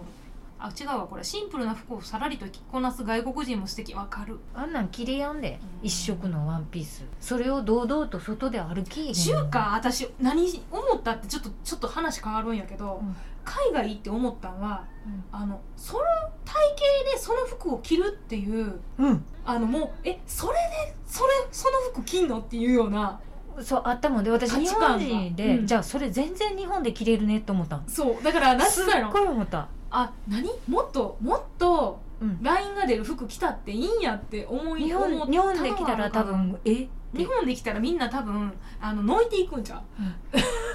[0.65, 1.23] あ違うわこれ。
[1.23, 3.93] シンプルな服をさらりと着こなす外国人も素敵。
[3.93, 4.39] わかる。
[4.55, 5.59] あんなん着れやんで。
[5.81, 5.87] うん。
[5.87, 7.05] 一色のワンピース。
[7.19, 13.15] それを堂々と外で歩き中華私何思ったってちょっとちょっと話変わるんやけど、うん。
[13.43, 14.85] 海外行って思ったんは
[15.31, 16.03] あのその
[16.43, 16.55] 体
[17.03, 19.23] 型でその服を着るっていううん。
[19.45, 23.19] あのもうえそれでそれその服着んのっていうような
[23.61, 24.87] そうあったもんで私日価値観が。
[24.87, 25.67] 本人で、うん。
[25.67, 29.67] じゃあそれ全然日本で着れるねと思ったんそうだから何つすっったのごい思った
[29.97, 30.49] あ何？
[30.67, 32.41] もっともっとうん。
[32.43, 36.87] ラインが出る服着たっていいんやって思い日思った本日本で着たら多分え？
[37.13, 39.81] 日本で着たらみんな多分あののいていくんじゃ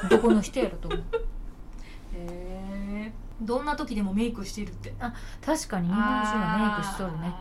[0.07, 0.09] う？
[0.09, 1.01] どこの人やろと思う。
[2.17, 4.95] へえどんな時でもメイクしてるって。
[5.45, 7.35] 確かに日本人はメイクしとるね。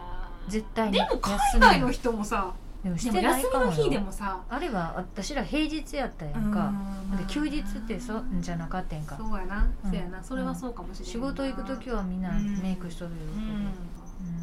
[0.48, 0.94] 絶対に。
[0.94, 4.02] でも海外の人もさでもしてないかも休みの日でよ。
[4.02, 4.42] もさ。
[4.48, 6.72] あれは私ら平日やったやんか。
[7.12, 7.18] うん。
[7.18, 9.18] で休日ってそんじゃなかったやんか。
[9.18, 9.92] そうやな、うん。
[9.92, 10.24] そうやな。
[10.24, 11.10] それはそうかもしれな。
[11.10, 13.18] い仕事行く時はみんなメイクしとるよ、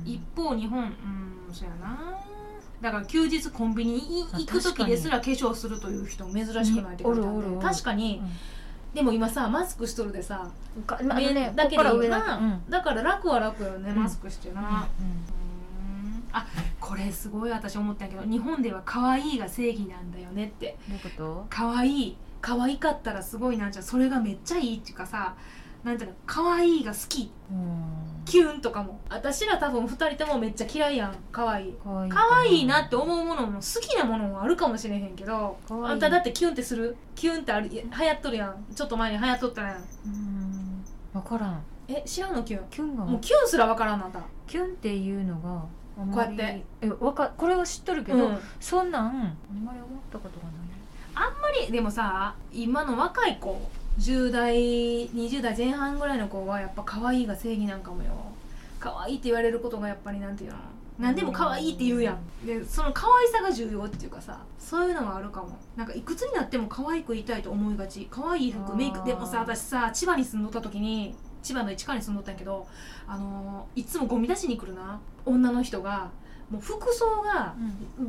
[0.04, 1.98] 一方日本うんそうやな。
[2.82, 7.04] だから休日コンビニ行く時ですら化粧するという人珍しくないって書いてあって。
[7.04, 8.20] おるおるおる確かに。
[8.92, 10.50] でも今さマスクしとるでさ。
[10.76, 10.82] うん。
[10.82, 12.70] かまあのねだけでここから上いいなだけうん。
[12.70, 14.02] だから楽は楽よね、うん。
[14.02, 14.66] マスクしてな、うん。
[14.66, 14.82] うん
[16.38, 16.46] あ
[16.80, 20.76] これすごい私思ったけど日本では可愛いが正義なんだよねって。
[20.88, 21.46] どういうこと？
[21.48, 25.34] 可愛い可愛かったらすごいなんちゃうそれがめっちゃいいっていうかさ
[25.82, 27.30] なんていうの可愛いが好き。
[27.50, 28.24] うん。
[28.24, 29.00] キュンとかも。
[29.08, 31.72] 私ら多分2人ともめっちゃ嫌いやん可愛い。
[31.74, 36.96] かわいい可愛いなって思うものも好きなものもあるかもしれへんけどあんただってキュンってする？
[37.14, 37.68] キュンってある？
[37.68, 38.64] 流行っとるやん。
[38.74, 39.76] ちょっと前に流行っとったやん。
[39.76, 40.84] うん。
[41.12, 41.62] 分からん。
[41.86, 42.64] え知らんのキュン？
[42.68, 43.20] キュンがもう。
[43.20, 44.20] キュンすらわからんなた。
[44.48, 45.64] キュンっていうのが
[45.96, 46.62] こうやって。
[46.82, 48.38] えわかこれは知っとるけど、うん。
[48.60, 50.54] そんなんあんまり思ったことがない。
[51.14, 58.10] あんまりでもさ今の若い子10代20代前半ぐらいの子はやっぱ可愛いが正義なんかもよ。
[58.78, 60.58] 可愛いって言われることがやっぱりなんていうの？
[60.98, 62.46] 何でも可愛いって言うやん。
[62.46, 65.58] でその可愛さが重要っていうかさそういうのはあるかも。
[65.76, 68.06] なんかいくつになっても可愛くいたいと思いがち。
[68.10, 69.02] 可愛い服メイク。
[69.06, 71.14] でもさ私さ千葉に住んどった時に
[71.46, 72.66] 千葉の市川に住んどったんやけど
[73.06, 74.98] あのーいつもゴミ出しに来るな。
[75.24, 76.10] 女の人が
[76.50, 77.54] もう服装が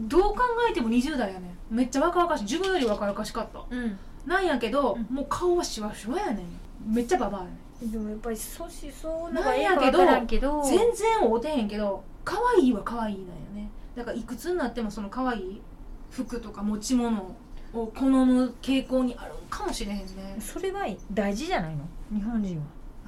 [0.07, 1.75] どう考えても20代やねん。
[1.75, 2.43] めっちゃ若々しい。
[2.43, 3.63] 自分より若々しかった。
[3.69, 5.15] うん、なんやけど、うん。
[5.15, 6.93] もう顔はシワシワやねん。
[6.93, 7.57] めっちゃババアやね
[7.91, 10.61] でもやっぱりそうしそうなんやけどけど。
[10.61, 15.61] ん全然会うてへんけど可愛いは可愛いなんよねだからいくつになってもその可愛い
[16.09, 17.35] 服とか持ち物
[17.73, 21.83] を好む傾向にあるかもしれへんねそれは大事じゃないの？
[22.11, 22.63] 日本人は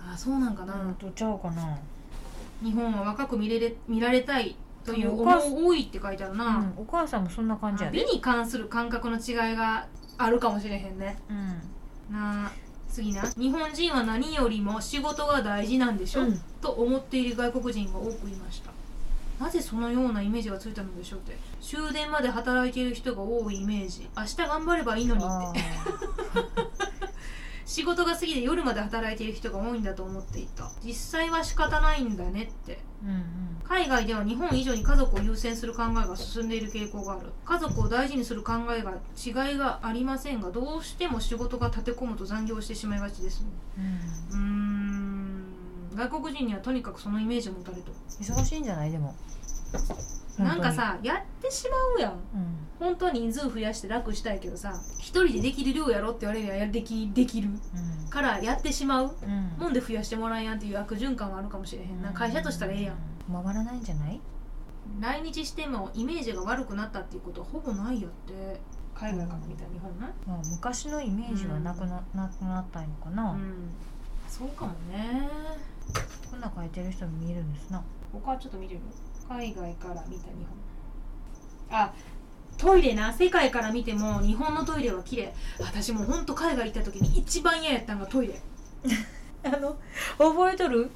[0.09, 1.77] ああそうなんかな、うんとちゃうかな、
[2.63, 7.99] 日本は若く見れれ見られたいという思お母さう多いって書いてあるな、うん、お母さんもそんな感じやで。
[7.99, 9.85] 美に関する感覚の違いが
[10.17, 11.17] あるかもしれへんね。
[11.29, 12.15] うん。
[12.15, 12.51] なあ
[12.89, 13.21] 次な。
[13.37, 16.41] 日本人は何よりも仕事が大事なんでしょ、うん。
[16.61, 18.71] と思っている外国人が多くいました。
[19.39, 21.37] なぜそのようなイメージがついたのでしょうって。
[21.61, 24.09] 終電まで働いている人が多いイメージ。
[24.17, 25.61] 明日頑張ればいいのにって。
[26.57, 26.68] あ
[27.69, 30.71] 仕事が過ぎて夜まで働いている人が多いんだと思っていた。
[30.83, 32.79] 実際は仕方ないんだねって。
[33.03, 33.23] ーうんうん。
[33.63, 37.27] 海外では日本以上に家族を優先する考えが進んでいる傾向がある。
[37.45, 43.45] 家族を大事にする考えが違いがありませんがどうしても仕事が立て込むと残業してしまいがちです
[44.31, 44.39] うん。
[45.91, 45.95] うーん。
[45.95, 48.91] 外国人にはとにかくそのイメージを持たれと忙しいんじゃない？
[48.91, 49.13] でも
[50.43, 52.11] なんか、さやってしまうやん。
[52.11, 52.49] 本当に
[52.79, 57.49] 本当は人数増やして楽したいけどさ一人でできる量やろって言われりゃやできできる。
[57.49, 58.09] うん。
[58.09, 59.15] からやってしまう。
[59.21, 59.29] うん。
[59.29, 62.11] うんもんで増やしてもらえやんっていう悪循環はあるかもしれへんな。
[62.13, 62.95] 会社としたらええやん。
[62.95, 63.43] ん。
[63.43, 64.21] 回らないんじゃない？
[64.99, 68.59] 来日してもイメージが悪くなったっていうことはほぼないやって。
[68.95, 73.69] 海外から見たら日本なまあ昔のイメージはなくな,、なくなったんのかな、うん。
[74.27, 75.29] そうかもね。
[76.29, 77.81] こんな書いてる人も見えるんですな。
[78.11, 78.81] 他はちょっと見てる？
[79.29, 80.33] 海外から見た日
[81.69, 81.79] 本。
[81.79, 81.93] あ
[82.57, 85.33] トイレな世界から見ても日本のトイレは綺麗。
[85.59, 88.41] 私もうほんと海外行った時に一番嫌やったんがトイレ。
[89.41, 89.77] あの
[90.17, 90.91] 覚えとる？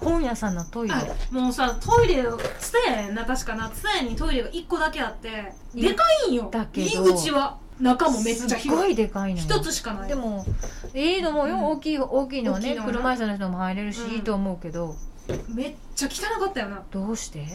[0.00, 0.94] 本屋さんのトイレ？
[0.94, 2.24] あもうさトイレ
[2.58, 3.70] ツタヤやんな確かな。
[3.70, 6.48] ツタヤにトイレが1個だけあっていでかいんよ。
[6.50, 6.86] だけど。
[6.88, 9.44] 入り口は中もめっちゃすっご広いいでかいのよ。
[9.46, 10.08] 一つしかない。
[10.08, 10.44] でも
[10.94, 11.64] いいと思うよ、うん。
[11.64, 14.94] 大きい大きいのはね車椅子の人も入れるし、うんいいと思うけど
[15.48, 16.82] めっちゃ汚かったよな。
[16.90, 17.46] どうして？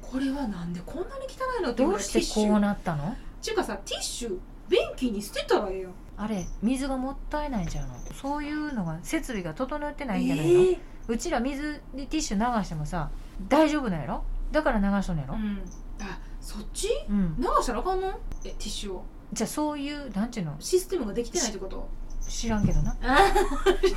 [0.00, 3.16] これはなんでこんなに汚いのってどうしてこうなったの？
[3.42, 5.92] ちゅうかさティッシュ便器に捨てたらええやん。
[6.18, 7.94] あれ水がもったいないんちゃうの？
[8.14, 10.78] そういうのが設備が整ってないんじゃないの、ええ。
[11.08, 13.10] うちら水でティッシュ流してもさ
[13.48, 14.22] 大丈夫なんやろ？
[14.52, 15.62] だから流しとんのやろ、うん。
[16.00, 16.88] あそっち？
[17.08, 17.36] うん。
[17.38, 18.08] 流したらあかんの？
[18.44, 19.04] えティッシュを。
[19.32, 20.56] じゃあそういうなんていうの？
[20.60, 21.88] システムができてないってこと？
[22.28, 22.96] 知らんけどな。
[23.02, 23.18] あ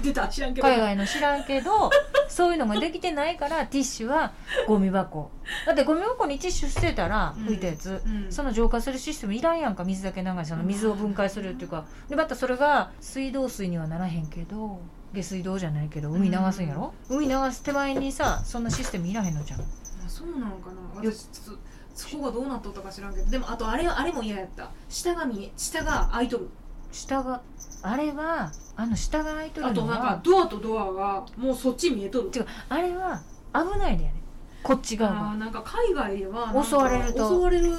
[0.01, 0.67] 出た知らんけど。
[0.67, 1.89] 海外の知らんけど
[2.27, 4.33] そういうのができてないからティッシュは
[4.67, 5.31] ゴミ箱。
[5.65, 8.31] だってゴミ箱にティッシュ捨てたらうん拭いたやつ、うん。
[8.31, 11.85] その浄化するシステムいらんやんか水だけ流してその水を分解するっていうか。
[12.07, 14.79] でまたそれが水道水にはならへんけど
[15.13, 19.61] 下水道じゃないけど海流すんやろ、海流す手前にさそんなシステムいらへんのじゃん。
[19.61, 19.63] あ
[20.07, 21.03] そうなのかな。
[21.03, 21.61] よ私ちょっと
[21.95, 23.29] そこがどうなっとったか知らんけど。
[23.29, 24.69] でもあとあれあれも嫌やった。
[24.87, 26.49] 下が見え下が開いとる
[26.91, 27.41] 下が
[27.81, 32.31] あれはあの下が開いとるのあとなんかはドアとドアがもうそっち見えとる。
[32.35, 33.21] 違うあれは
[33.53, 34.15] 危ないでやね。
[34.63, 35.31] こっち側が。
[35.31, 37.29] あーなんか海外ではなんか襲われると。
[37.29, 37.69] 襲われる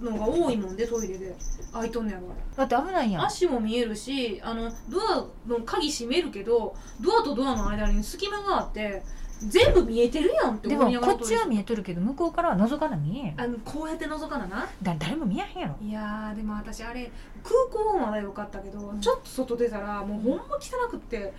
[0.00, 1.36] のが多いもんでトイレで。
[1.72, 2.68] 開いとんねやろあれ。
[2.68, 3.24] だって危ないやん。
[3.24, 9.02] 足も見えるしあのドアの鍵閉めるけどドアとドアの間に隙間があって
[9.48, 14.68] 全部見えてるやんってで思いながらもこっちは見えとるけど向こうからは覗かな見えんあのこうやって覗かなな。
[14.82, 15.76] だ誰も見えへんやろ。
[15.84, 17.10] いやーでも私あれ
[17.42, 21.32] 空港はまだよかったけど、ちょっと外出たらもうほんま汚くって。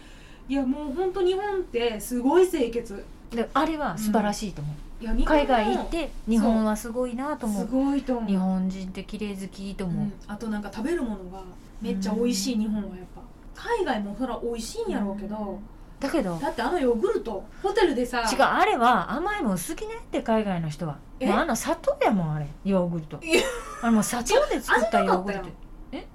[0.49, 3.05] いやもうほんと日本ってすごい清潔。
[3.31, 7.67] であれは素晴らしいと思う、いや日本も海外行って日本はすごいなと思すう。
[7.67, 8.29] ごいと思う。
[8.29, 11.41] 日本人って綺麗好きと思う、うん、あとなんか食べるものが
[11.81, 13.21] めっちゃ美味しい日本はやっぱ。
[13.55, 15.59] 海外もそら美味しいんやろうけど、
[16.03, 20.97] だけどだってあのヨーグルトホテルでさ違うあれは甘いもん好きねって海外の人は。
[21.19, 21.27] え？
[21.27, 22.47] もうあの砂糖やもんあれ。
[22.65, 23.19] ヨーグルト。
[23.81, 25.45] あれもう砂糖で作ったヨーグルト。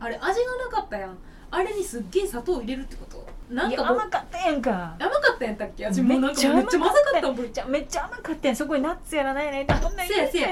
[0.00, 1.16] あれ味がなかったやん
[1.50, 3.26] あれにすっげえ砂糖入れるってこと？
[3.48, 4.94] なんか甘かったやんか。
[4.98, 5.86] 甘かったやったっけ？
[5.86, 7.32] 私もうなんかめめっちゃまずかった。
[7.32, 8.56] もんじゃあめっちゃ甘かったやん。
[8.56, 10.48] そこにナッツやらないねどんなせやせや。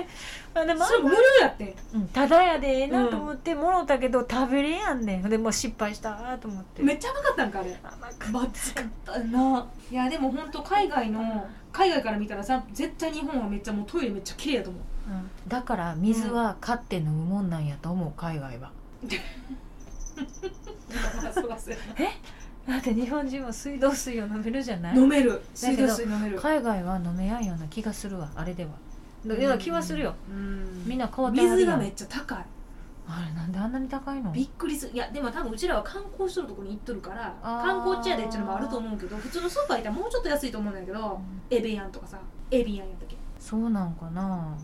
[0.55, 1.75] あでもそれ無料やってん。
[1.95, 5.29] うんただやでええなと思ってもろたけど食べれやんねん。
[5.29, 6.83] でもう失敗したと思って。
[6.83, 7.79] めっちゃ甘かったんかあれ。
[7.83, 8.31] 甘かった。
[8.31, 9.67] まずかったな。
[9.91, 14.83] いやでも本当海外の海外から見たらさ絶対日本はめっちゃもうトイレめっちゃ綺麗やと思う。
[15.11, 15.31] うん。
[15.47, 18.73] だから水は買って飲むもんなんやと思う海外は
[20.89, 21.79] まあそらそうや
[22.67, 24.99] だって日本人は水道水を飲めるじゃなない？
[24.99, 25.41] 飲める。
[25.55, 26.39] 水道水飲める。
[26.39, 28.71] 海外は飲めやんような気がするわあれでは。
[29.25, 30.15] だような気はするよ。
[30.29, 30.85] うん。
[30.85, 32.45] みんな変わって水がめっちゃ高い。
[33.09, 34.33] あれなんであんなに高いの？
[34.33, 34.93] びっくりする。
[34.95, 41.21] いやでも多分うちらは観光しとるとこに行っとるから観光地やでっていうのもあると思うけど普通のスーパー行ったらもうちょっと安いと思うんだけど
[41.51, 42.19] エビアンとかさ
[42.51, 44.57] エビアンやったっけ、そうなんかな、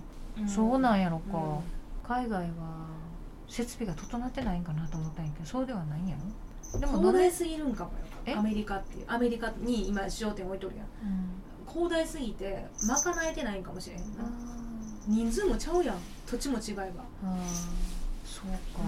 [0.49, 1.61] そうなんやろか、
[2.03, 2.49] 海外は
[3.53, 6.17] 設備が整ってないんかなと思ったんやけどそうではないんや
[6.73, 6.81] ろ？
[6.81, 7.91] でも広大すぎるんかも
[8.25, 8.33] え？
[8.33, 9.05] よアメリカっていう。
[9.09, 10.87] アメリカに今商店置いとるやん。
[10.87, 10.89] う
[11.69, 11.71] ん。
[11.71, 14.25] 広大すぎて賄えてないんかもしれへんな。
[14.25, 14.29] あ
[15.07, 15.97] 人数もちゃうやん。
[16.27, 17.05] 土地も違えば。
[18.25, 18.83] そうか、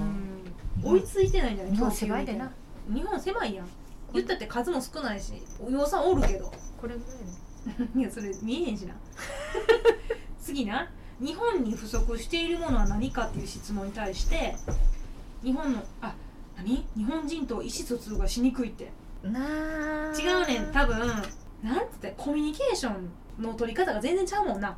[0.82, 0.92] うん。
[0.92, 2.50] 追いついてないんじゃない日本狭いでな。
[2.88, 3.66] 日本狭いやん。
[4.14, 5.32] 言ったって数も少ないし
[5.68, 6.50] 予算おるけど。
[6.80, 8.94] これぐらい いやそれ見えへんしな。
[10.40, 10.88] 次な
[11.20, 14.56] 日本に不足しているものは何かっていう質問に対して
[15.42, 16.14] 日本のあ
[16.56, 16.86] 何？
[16.96, 18.90] 日本人と意思疎通がしにくいって。
[19.22, 20.12] なあ。
[20.18, 20.98] 違うねん多分。
[21.62, 24.68] なんつってコミュニケーションの取り方が全然ちゃうもんな。
[24.68, 24.76] はっ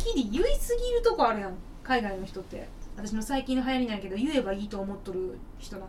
[0.00, 2.68] きり言いすぎるとこあるやん海外の人って。
[2.96, 5.86] 私の最近の流行りなんやけど言えばいいと思っとる人な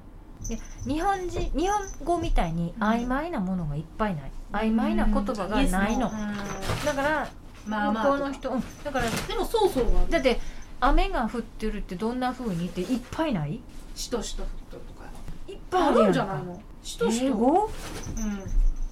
[0.87, 4.31] 日本人日本語みたいに曖昧なものがいっぱいない。
[4.51, 6.09] 曖昧な言葉がないの。
[6.09, 6.85] うん。
[6.85, 7.27] だから
[7.65, 8.03] まあまあ。
[8.05, 8.63] 向こうの人、うん。
[8.83, 10.19] だからでもそうそうはだ。
[10.19, 10.39] って
[10.79, 13.59] 雨が降ってるってどんな風にっていっぱいない？
[13.95, 15.07] しとしとふっとるとか
[15.47, 16.61] いっあるんじゃないの？
[16.83, 17.25] しとしと。
[17.25, 17.69] 英語？
[18.17, 18.43] うん。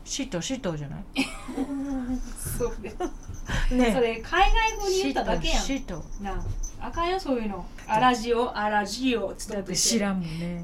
[0.06, 1.04] しとしとじゃない？
[2.58, 2.94] そう ね
[3.72, 5.62] ねそれ海外語に言っただけやん。
[5.62, 6.88] しとなあ。
[6.88, 7.66] あかんよそういうの。
[7.88, 10.62] アラジオアラジオつっだって知らんもんね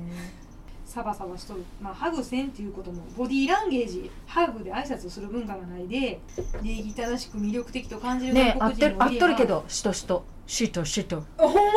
[0.90, 6.20] サバサバしとる、まあ、ハグせんっていうこともボディーランゲージハグで挨拶する文化がないで
[6.64, 10.26] 礼儀正しく魅力的と感じるね合ってる合っとるけどしとしと。
[10.48, 11.18] しとしと。
[11.38, 11.68] あほんまや。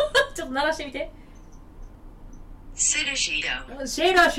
[0.34, 1.12] ちょっと鳴らしてみて.
[2.74, 3.32] シェラシ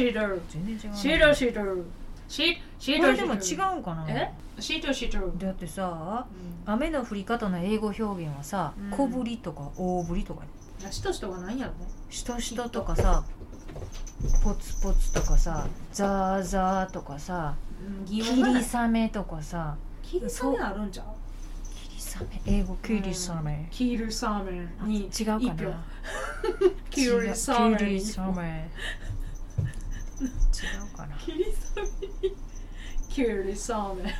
[0.05, 1.85] ードル全然違うなシードシードル
[2.27, 4.05] シーシーこれでドシードルも違うんかな？
[4.09, 4.33] え？
[4.59, 6.25] シードシードルだってさ
[6.65, 6.73] うん。
[6.73, 8.89] 雨の降り方の英語表現はさうん。
[8.91, 10.43] 小降りとか大降りとか
[10.89, 11.79] しとしとがないんやろね。
[12.09, 13.23] しとしととかさ
[14.43, 19.77] ポツポツとかさザーザーとかさうん擬キ音がないリサメとかさ。
[20.01, 21.05] キリサメあるんちゃう？
[21.73, 22.41] キリサメ？
[22.45, 25.85] 英語キリサメ、キリサメあに違うかな？
[26.89, 28.69] キリサメキリサメ。
[30.19, 31.15] 違うかな？
[31.17, 31.83] キリサメ
[32.27, 32.35] に。
[33.07, 34.13] キリサメ。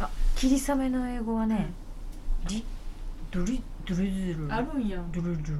[0.00, 1.72] あキリサメの英語はね、
[2.48, 2.64] リ
[3.30, 4.52] ドリドルドゥル。
[4.52, 5.02] あるんや。
[5.12, 5.58] ドゥルドゥでル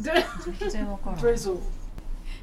[0.00, 1.18] 全然わからん。
[1.18, 1.60] へブレゾ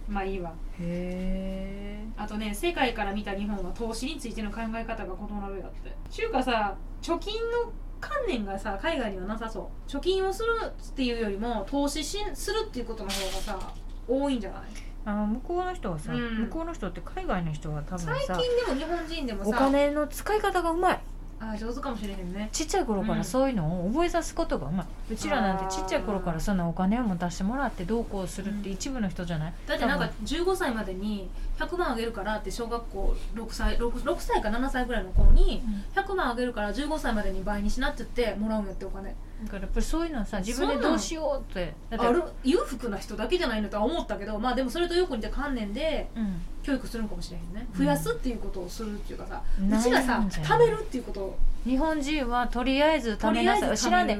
[0.07, 0.53] まあいいわ。
[0.81, 5.93] えあとね世界から見た日本は投資についての考え方が異なるやって。
[6.09, 9.89] ちゅうかさ貯金の観念がさ海外にはなさそう。
[9.89, 13.73] 貯金をするっていうよりも投資しするっていうことの方がさ
[14.07, 14.61] 多いんじゃない？
[15.05, 16.39] あの向こうの人はさ、うん。
[16.45, 21.01] 向こうの人って海外の人は多分さ最近でも日本人でもおさ金の使い方がうまい
[21.51, 22.49] あ上手かもしれへんね。
[22.51, 23.17] ちっちゃい頃かうん。
[23.17, 35.63] らそういうのを覚えさすことがうまい、うちらなんてちっちゃい頃からそんなお金を持たしてもらってどうこうするって一部の人じゃない、だってなんか15歳までに100万あげるからって小学校6歳 6, 6歳か7歳ぐらいの子に
[35.95, 39.15] 100万あげるから15歳までに倍にしなって言ってもらうんやってお金。
[39.43, 41.73] だからやっぱりそういうのはさ自分でどうしようって。
[41.89, 46.41] だってある裕福な人だけじゃないのとは思ったけどまあでもそれとよく似た観念でうん。
[46.63, 47.67] 教育するのかもしれへんね。
[47.73, 49.81] うん増やすっていうことをするっていうかさ、うん。
[49.81, 51.19] ちらさじゃん貯めるっていうこと。
[51.21, 53.77] を日本人はとりあえず貯とめなさい。
[53.77, 54.17] 知らんで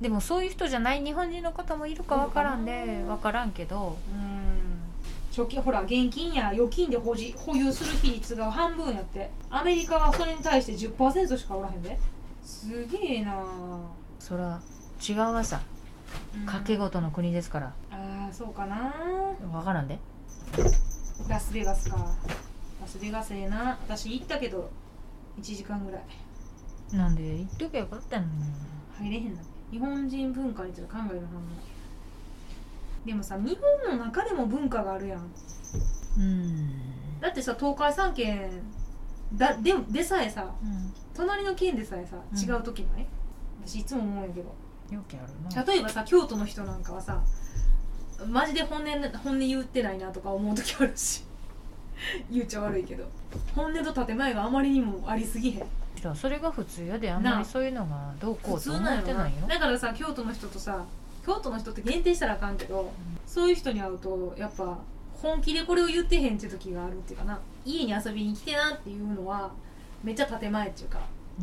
[0.00, 3.08] でもそういう人じゃない日本人の方もいるかわからんでうん。
[3.08, 3.98] わからんけど。
[4.14, 4.49] うん
[5.30, 9.30] 貯金ほら現金や預金で保持保有する比率が半分やって。
[9.48, 11.98] アメリカはそれに対して10%しかおらへんで。
[12.42, 13.44] すげえな
[14.18, 14.60] そら
[15.08, 15.60] 違うわさ
[16.46, 17.72] 賭け事の国ですから。
[17.90, 18.92] ああそうかな。
[19.52, 19.98] わからんで。
[21.28, 21.96] ラスベガスか。
[22.80, 23.78] ラスベガスええな。
[23.86, 24.70] 私行ったけど
[25.38, 26.02] 1時間ぐらい。
[26.96, 28.32] なんで言っとけばよかったのに。
[29.00, 31.28] 入れへんな日本人文化について考えるの
[33.04, 35.32] でもさ日本の中でも文化があるやん。
[36.18, 37.20] うん。
[37.20, 38.62] だってさ東海3県
[39.34, 40.92] だででさえさうん。
[41.14, 42.38] 隣の県でさえさうん。
[42.38, 43.06] 違う時ない、
[43.64, 44.54] 私いつも思うんやけど。
[44.94, 45.72] よくあるな。
[45.72, 47.22] 例えばさ京都の人なんかはさ
[48.26, 51.24] マジで本音本音言ってないなとか思う時あるし。
[52.30, 53.04] 言っちゃ悪いけど。
[53.54, 55.66] 本音と建前があまりにもありすぎへん。
[56.14, 59.40] それが普通やであんまりそういうのがどうこうと思ってないよ。
[59.42, 59.48] な。
[59.48, 60.84] だからさ京都の人とさ
[61.24, 62.90] 京都の人って限定したらあかんけど、
[63.26, 64.78] そういう人に会うとやっぱ
[65.12, 67.38] 本気でこれを言ってへんって時があるっていうかな。
[67.64, 69.50] 家に遊びに来てなっていうのは
[70.02, 71.00] めっちゃ建前っていうか。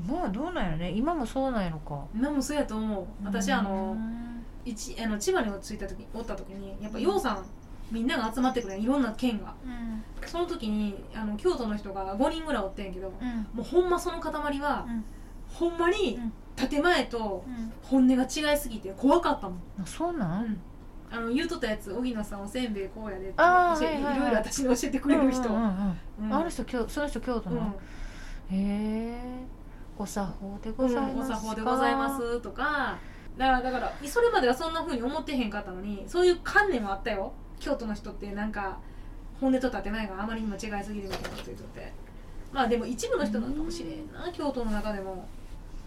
[0.08, 0.92] まあどうなんやろね。
[0.92, 2.06] 今もそうなんやろか。
[2.16, 3.06] 今もそうやと思う。
[3.24, 4.44] 私あのうん。
[4.66, 7.46] 一あの千葉に着いた時おった時にやっぱ楊さん
[7.90, 9.54] みんなが集まってくれんいろんな県が。
[9.63, 10.04] うん。
[10.28, 13.48] その時にあの京都の人が5人ぐらいおってんけどうん。
[13.54, 15.04] もうほんまその塊は、うん。
[15.54, 17.72] ほんまにうん建前とうん。
[17.84, 19.60] 本音が違いすぎて怖かったもん。
[19.82, 20.58] あそうなん？
[21.10, 26.34] あの言うとったやつ荻野さんおせんべいこうやでってあー教えはいろいろ私に教えてくれる人、うんうんうんうん。
[26.34, 27.80] あの人京その人京都の、
[28.52, 29.46] へえ
[29.98, 32.98] お作法でございうんおますか、作法でございますとか。
[33.38, 37.32] だからだからそれまではそんな風に思ってへんかったのにそういう観念はあったよ。
[37.60, 38.80] 京都の人ってなんか
[39.39, 41.93] 本音と建前があまりにも違いすぎるみたいなこと言っとって。
[42.52, 45.28] まあでも一部の人なのかもしれんな京都の中でも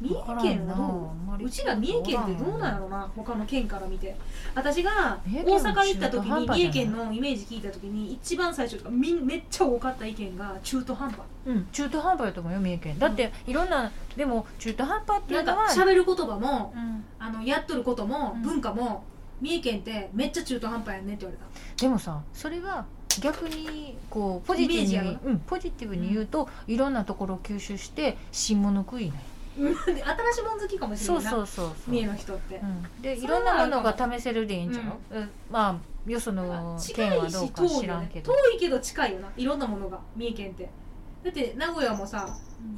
[0.00, 1.44] 三重県はどう？
[1.44, 4.16] うちら三重県ってどうなんやろな他の県から見て。
[4.54, 11.20] 私が大阪行った時に三重県のイメージ聞いた時に一番最初とかめっちゃ多かった意見が中途半端。
[11.46, 12.98] うん中途半端やと思うよ三重県。
[12.98, 17.04] だっていろんなでも中途半端っていなかうんのは喋る言葉もうん。
[17.18, 18.42] あのやっとることもうん。
[18.42, 19.04] 文化も
[19.40, 21.82] 三重県ってめっちゃ中途半端やねって言われた。
[21.82, 22.84] でもさそれは
[23.20, 31.20] 逆にこうポジティブに、うん、ポジティブに言うと、いろんなところを吸収して新物食いねうんで新しいもん好きかもしれな。
[31.20, 31.74] いなそうそうそう。
[31.88, 32.56] 三重の人って。
[32.56, 35.30] うん、でいろんなものが試せるでいいんちゃう、うん。
[35.50, 39.28] まあよその県はどうか知らんけど、遠いけど近いよな。
[39.36, 40.68] いろんなものが三重県って。
[41.22, 42.26] だって名古屋もさ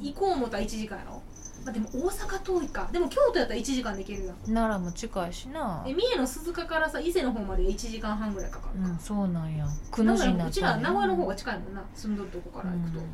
[0.01, 1.21] 行こう思ったら1時間やろ、
[1.63, 2.89] まあ、でも大阪遠いか。
[2.91, 5.83] でも京都やったら1時間で行けるやん奈良も近いしな。
[5.87, 9.65] え三重の鈴鹿からさ伊勢の方まで1時間半ぐらいかかるか、うんそうなんや。
[9.91, 11.83] くの字になうちったら名古屋の方が近いもんな。
[11.95, 13.05] 住んどるとこから行くと、うん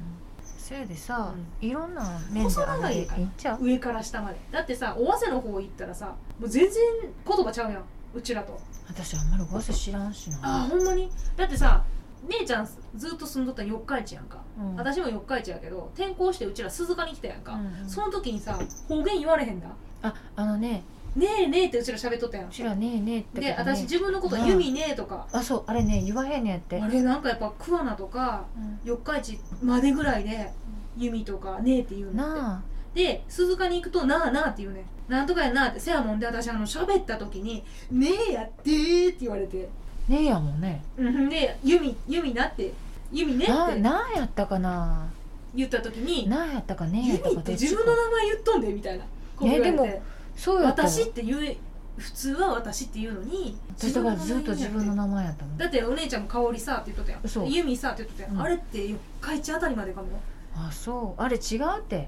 [0.70, 3.58] せやでさ、ういろんな面で細長いから。
[3.60, 4.38] 上から下まで。
[4.52, 6.84] だってさ尾鷲の方行ったらさもう全然
[7.28, 7.84] 言葉ちゃうやん。
[8.14, 8.60] うちらと。
[8.88, 10.38] 私あんまりごせ知らんしな。
[10.44, 11.10] あほんまに？
[11.36, 11.84] だってさ
[12.28, 14.76] 姉ちゃんずっと住んどった四日市やんか、うん。
[14.76, 17.90] 私も四日市やけど転校してうちら鈴鹿に来たやんか、うんうん。
[17.90, 19.70] その時にさ方言言われへんだ？
[20.04, 20.84] ああのね
[21.16, 22.48] ねえねえってうちら喋っとったやん。
[22.48, 26.82] うちらねえねえってでことね私自分のことうんユミねえとか、あそうあれね言わへんねやって。
[26.82, 28.80] あれなんかやっぱ桑名とかうん。
[28.84, 30.52] 四日市までぐらいで
[30.98, 32.40] ユミとかねえって言うんだって。
[32.40, 32.62] なあ。
[32.94, 39.70] で鈴鹿に行くと「なあなあ」って言うねなんとかやなってせやもんで私あの喋った時に「ねえやってー」って言われて。
[40.08, 40.84] ねえやもんね。
[40.98, 42.74] うんで「ユミユミな」って。
[43.12, 45.08] ユミねっなてなんやったかな。
[45.56, 49.04] 言った時になんやったかねユミやったかって自分の名前言っとんでみたいな。
[49.36, 49.72] こう言われて。
[49.72, 50.02] でも
[50.40, 51.56] そうやったわ私って言う
[51.98, 55.58] 普通は私って言うのに私だからずっと自分の名名前やったもん。
[55.58, 58.42] だってお姉ちゃんも香りさって言っとったやんユミさって言っとったやん、うん。
[58.42, 60.08] あれって四日市あたりまでかも。
[60.56, 61.22] あそう。
[61.22, 62.08] あれ違うって。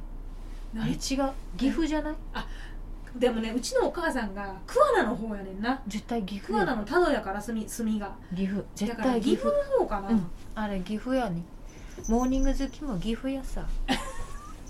[0.77, 0.97] あれ違う。
[1.57, 2.15] 岐阜じゃない？
[3.19, 5.81] でもねうちのお母さんが桑名の方やねんな。
[5.85, 8.15] 絶対岐阜桑名やの多度やから住み住みが。
[8.33, 8.61] 岐阜。
[8.61, 9.51] だ絶から岐阜。
[9.51, 10.31] 対岐阜の方かな、うん。
[10.55, 11.43] あれ岐阜やね。
[12.07, 13.67] モーニング好きも岐阜やさ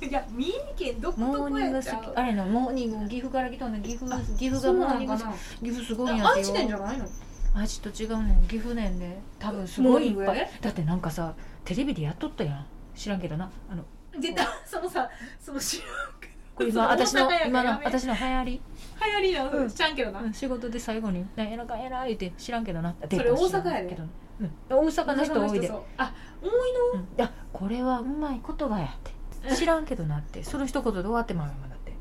[0.10, 2.04] いや三重県どこどこやっちゃう。
[2.04, 7.06] きあれのモーニング岐阜から来たの岐阜あ岐阜がモーニング岐阜すごいんやってよ愛知県じゃないの？
[7.54, 10.50] 愛知と違うねん岐阜ねんで多分すごいいっぱい。
[10.62, 11.34] だってなんかさ
[11.66, 12.66] テレビでやっとったやん。
[12.96, 13.50] 知らんけどな。
[13.70, 13.84] あの
[14.20, 14.44] 出た。
[14.66, 15.88] そのさその知らん
[16.20, 18.62] けどこれ今そ私の今の私の流行り、
[19.06, 19.64] 流行りなうん。
[19.66, 23.90] の知らんけどな、うん仕事で最後に「なんやらかんやら」言って知らんけどなそれ大阪やで。
[23.90, 24.04] けど、
[24.40, 25.72] うん、大阪の人多いで。
[25.98, 26.50] あ多い
[26.96, 29.12] うん、いやこれはうまい言葉やって
[29.56, 30.44] 知らんけどなって。
[30.44, 31.92] その一言で終わってまうよだって。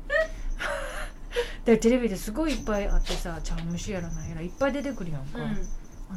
[1.65, 5.55] でテレビですごいいっぱいあってさ茶碗蒸しやらなんやらいっぱい出てくるやんか、のあれ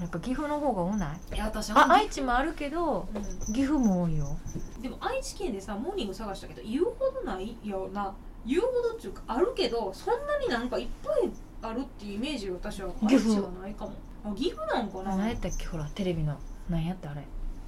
[0.03, 1.35] やっぱ岐阜の方が多ない？
[1.35, 4.37] いや私あ愛知もあるけどう岐阜も多いよ。
[4.79, 8.15] んでも愛知県でさモーニング探したけど言うほどないよな。
[8.47, 11.31] 言うほどっていうかあるけどそんなになんかいっぱい
[11.63, 12.89] あるっていうイメージ私は。
[13.03, 13.35] 愛岐阜。
[13.37, 13.93] 知はないかも。
[14.25, 15.17] あ岐阜なんかな。
[15.17, 15.67] 何やったっけ？
[15.67, 16.37] ほらテレビの。
[16.69, 17.25] 何やったあれ？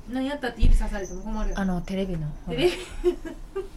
[0.08, 2.28] 何やったって指さされても困るあのテレビの。
[2.48, 2.72] テレビ？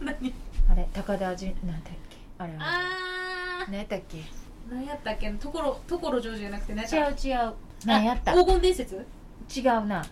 [0.00, 0.34] 何？
[0.70, 2.16] あれ高田じなんだっけ？
[2.38, 4.18] あれあ何やったっけ？
[4.18, 4.22] ー
[4.70, 5.30] 何やったっけ？
[5.32, 7.28] ところところジョージじゃなくて何やった？
[7.28, 7.52] 違う違う。
[7.84, 8.32] 何やった？
[8.32, 8.94] あ黄金伝説？
[9.56, 10.04] 違うな。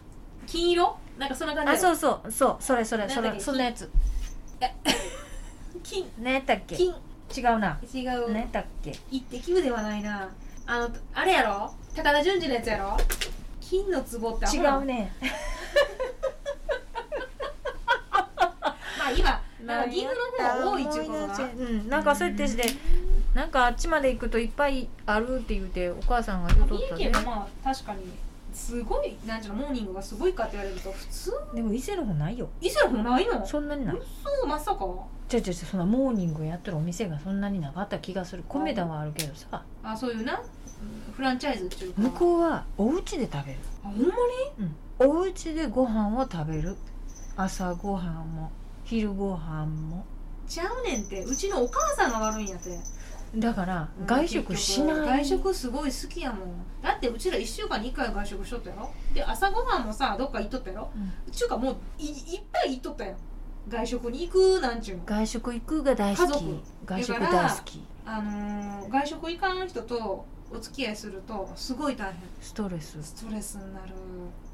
[0.46, 0.96] 金色？
[1.18, 2.32] なんかそんな感じあそううそう。
[2.32, 3.38] そうそれそれそれ。
[3.40, 3.88] そんなやつ。
[5.84, 6.10] 金。
[6.20, 6.76] 何やったっけ？
[6.76, 6.94] 金。
[7.36, 7.78] 違うな。
[7.94, 8.32] 違う。
[8.32, 8.96] 何やったっけ？
[9.10, 10.28] 一滴部ではないな。
[10.66, 11.72] あのあれやろ？
[11.94, 12.96] 高田純次のやつやろ？
[13.60, 15.12] 金の壺って違なうね
[18.97, 21.50] まあ今なんか岐阜の方が多いっちゅうことな。
[21.50, 22.64] うんなんかそうやってして
[23.34, 28.00] なんかあっちまで行くといっぱいあるって言うてお母さんが言うとったで三重県はまあ確かに
[28.52, 31.32] すごいなんちゅうのモーニングがすごいかって言われると普通？
[31.54, 32.48] でも伊勢の方ないよ。
[32.60, 33.46] 伊勢の方ないの？
[33.46, 33.96] そんなにない。
[33.96, 34.02] そ
[34.44, 34.78] うまさか
[35.28, 38.44] ちょいちょいそんなモーニングやってるお店がそんなになかった気がする。
[38.48, 39.62] 米田はあるけどさ。
[39.82, 40.40] あそういうな？
[40.40, 42.00] うんフランチャイズっていうか。
[42.00, 43.58] 向こうはお家で食べる。
[43.84, 44.12] あほんまに？
[44.98, 46.76] お家でご飯を食べる。
[47.36, 48.50] 朝ご飯も
[48.88, 50.06] 昼ご飯も。
[50.46, 51.22] ちゃうねんって。
[51.22, 52.70] うちのお母さんが悪いんやって。
[53.36, 56.48] だから外食しない、外食すごい好きやもん。
[56.80, 58.90] だってうちら1週間に1回外食しとったやろ。
[59.12, 60.90] で朝ごはんもさどっか行っとったやろ。
[60.96, 61.02] うん。
[61.28, 63.16] うちゅうかもういいっぱい行っとったやん。
[63.68, 65.02] 外食に行くなんちゅうの。
[65.04, 66.30] 外食行くが大好き。
[66.32, 66.56] 家族。
[66.86, 67.84] 外食大好き。
[68.06, 72.22] あのー外食行かん人とお付き合いするとすごい大変。
[72.40, 73.02] ストレス。
[73.02, 73.92] ストレスになる。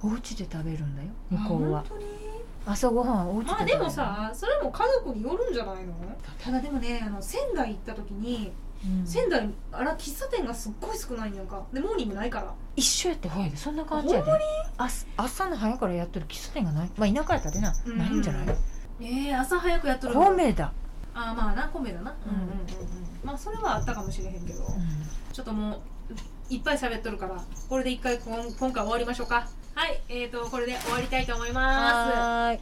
[0.02, 1.78] お家で食べるんだよ向こうは。
[1.78, 2.33] あ本当に？
[2.66, 5.94] 朝ごはんはお家で食べるまあでもさそれも家族によるんじゃないの？
[6.42, 8.52] ただでもねあの仙台行った時に
[8.84, 9.06] うん。
[9.06, 11.62] 仙台あら喫茶店がすっごい少ないんやんか。
[11.72, 12.54] でモーニングないから。
[12.76, 14.30] 一緒やってほやでそんな感じやで。
[14.76, 16.90] 朝朝の早からやってる喫茶店がない。
[16.96, 17.98] まあ田舎やったでな、うん。
[17.98, 18.56] ないんじゃない？
[19.00, 20.72] えー、朝早くやっとる米だ、
[21.14, 22.14] あーまあな米だな。
[22.26, 22.34] うん。
[22.34, 22.66] うんうんうんうん。
[23.24, 24.66] まあそれはあったかもしれへんけど、う
[25.32, 25.80] ちょっともう
[26.50, 29.48] いっぱい喋っとるからこれで一回こん今回終わりましょうか。
[29.74, 31.60] はいえーとこれで終わりたいと思いん、ま
[32.46, 32.60] はーい。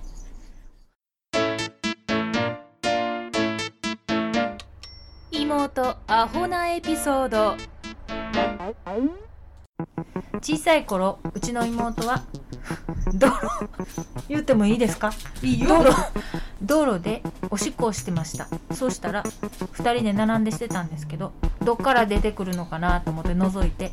[5.43, 7.57] 妹アホなエピソード
[10.41, 12.25] 小さい頃うちの妹は
[13.15, 13.69] 道路
[14.29, 15.13] 言ってもいいですか？
[15.69, 15.95] 道路
[16.63, 18.49] 道路でおしっこをしてました。
[18.75, 23.93] そうしたら2人で並んでしてたんですけどどっから出てくるのかなと思って覗いて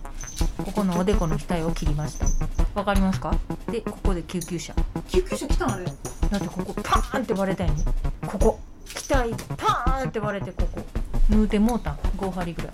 [0.65, 2.25] ここのおでこの額を切りました。
[2.73, 3.35] わかりますか？
[3.71, 4.73] でここで救急車。
[5.07, 5.85] 救急車来たんあれ？
[5.85, 5.91] だ
[6.37, 7.83] ってここパーンって割れたよね。
[8.25, 8.59] ここ。
[8.87, 10.81] 額パーンって割れてここ。
[11.29, 11.91] 縫うてもうた。
[11.91, 12.71] ん5針ぐらい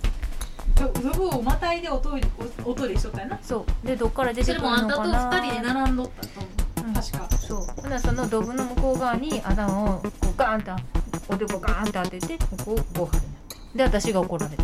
[0.84, 2.28] うぶをまたいでおトイレ
[2.64, 3.38] おおトイレしとったやな。
[3.42, 3.86] そう。
[3.86, 6.94] でどっから出てくるそれもあんたとのかな二人で並んどったと思ううん。
[6.94, 7.36] 確か。
[7.38, 7.60] そう。
[7.60, 10.82] ほんならそのドブの向こう側に頭をこうガーンって
[11.28, 13.56] おでこガーンって当ててここを5針になって。
[13.76, 14.62] で私が怒られた。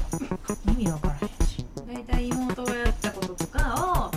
[0.70, 1.64] 意味わからへんし。
[1.86, 4.10] 大体妹がやったこととか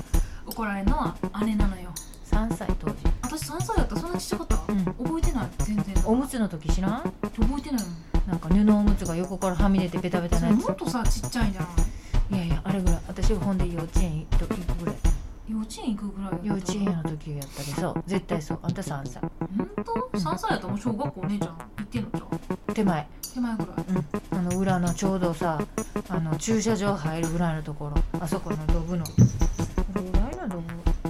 [0.48, 1.16] を怒られるのは
[1.46, 1.90] 姉なのよ。
[2.32, 2.96] 3歳当時。
[3.22, 4.86] 私3歳やったそんなちっちゃかった、うん。
[4.86, 5.50] 覚えてない。
[5.60, 5.96] 全然。
[6.06, 7.02] おむつの時知らん？
[7.02, 7.12] 覚
[7.58, 8.15] えてないもんなん
[8.50, 11.68] か布おむつが横からはみ出てベタベタなやもっとさちっちゃいじゃん
[12.30, 13.00] ついやいやあれぐらい。
[13.08, 14.48] 私がほんで幼稚園行く
[14.80, 14.96] ぐらい。
[15.48, 18.60] 幼稚園行くぐらい幼稚園の時やったでそう絶対そう。
[18.64, 19.32] あんた3歳本
[19.86, 23.08] 当3歳やったらもう小学校お姉ちゃん行ってんのじゃん手前。
[23.34, 23.76] 手前ぐらい。
[23.90, 24.38] うん。
[24.38, 25.62] あの裏のちょうどさ
[26.10, 28.02] あの駐車場入るぐらいのところ。
[28.20, 29.06] あそこのドブの。
[29.06, 30.64] どれぐらいのドブ？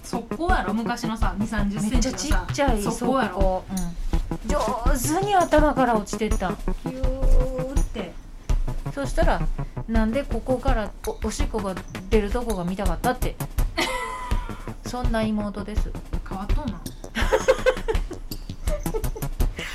[0.04, 0.74] 速攻やろ？
[0.74, 3.38] 昔のさ2 3 0センめっちチのさゃちっちゃい速攻やろ？
[3.38, 3.64] こ。
[3.70, 3.74] う
[4.15, 4.15] ん、
[4.46, 4.60] 上
[5.20, 6.50] 手に頭から落ちてった。
[6.50, 8.12] んヒューって。
[8.94, 9.42] そしたら
[9.88, 11.76] なんでここからおおしっこが
[12.10, 13.36] 出るとこが見たかったって。
[14.86, 15.92] そんな妹です。
[16.28, 16.82] 変わっとんな。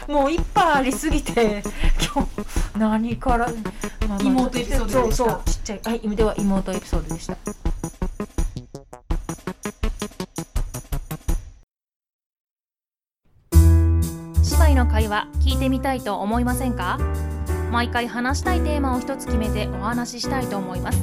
[0.15, 1.63] もういっぱいありすぎて
[2.13, 2.27] 今
[2.75, 5.01] 日何から、まあまあ妹エピソードでした。
[5.01, 7.37] そうそうちっちゃいはいでは妹エピソードでした
[15.11, 16.99] 姉妹の会話聞いてみたいと思いませんか？
[17.73, 21.03] 毎回話したいテーマを一つ決めてお話ししたいと思います。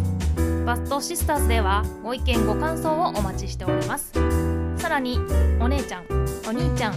[0.65, 4.11] バストシスターズではご意見ご感想をお待ちしております。
[4.77, 5.19] さらに
[5.59, 6.05] お姉ちゃん
[6.47, 6.95] お兄ちゃん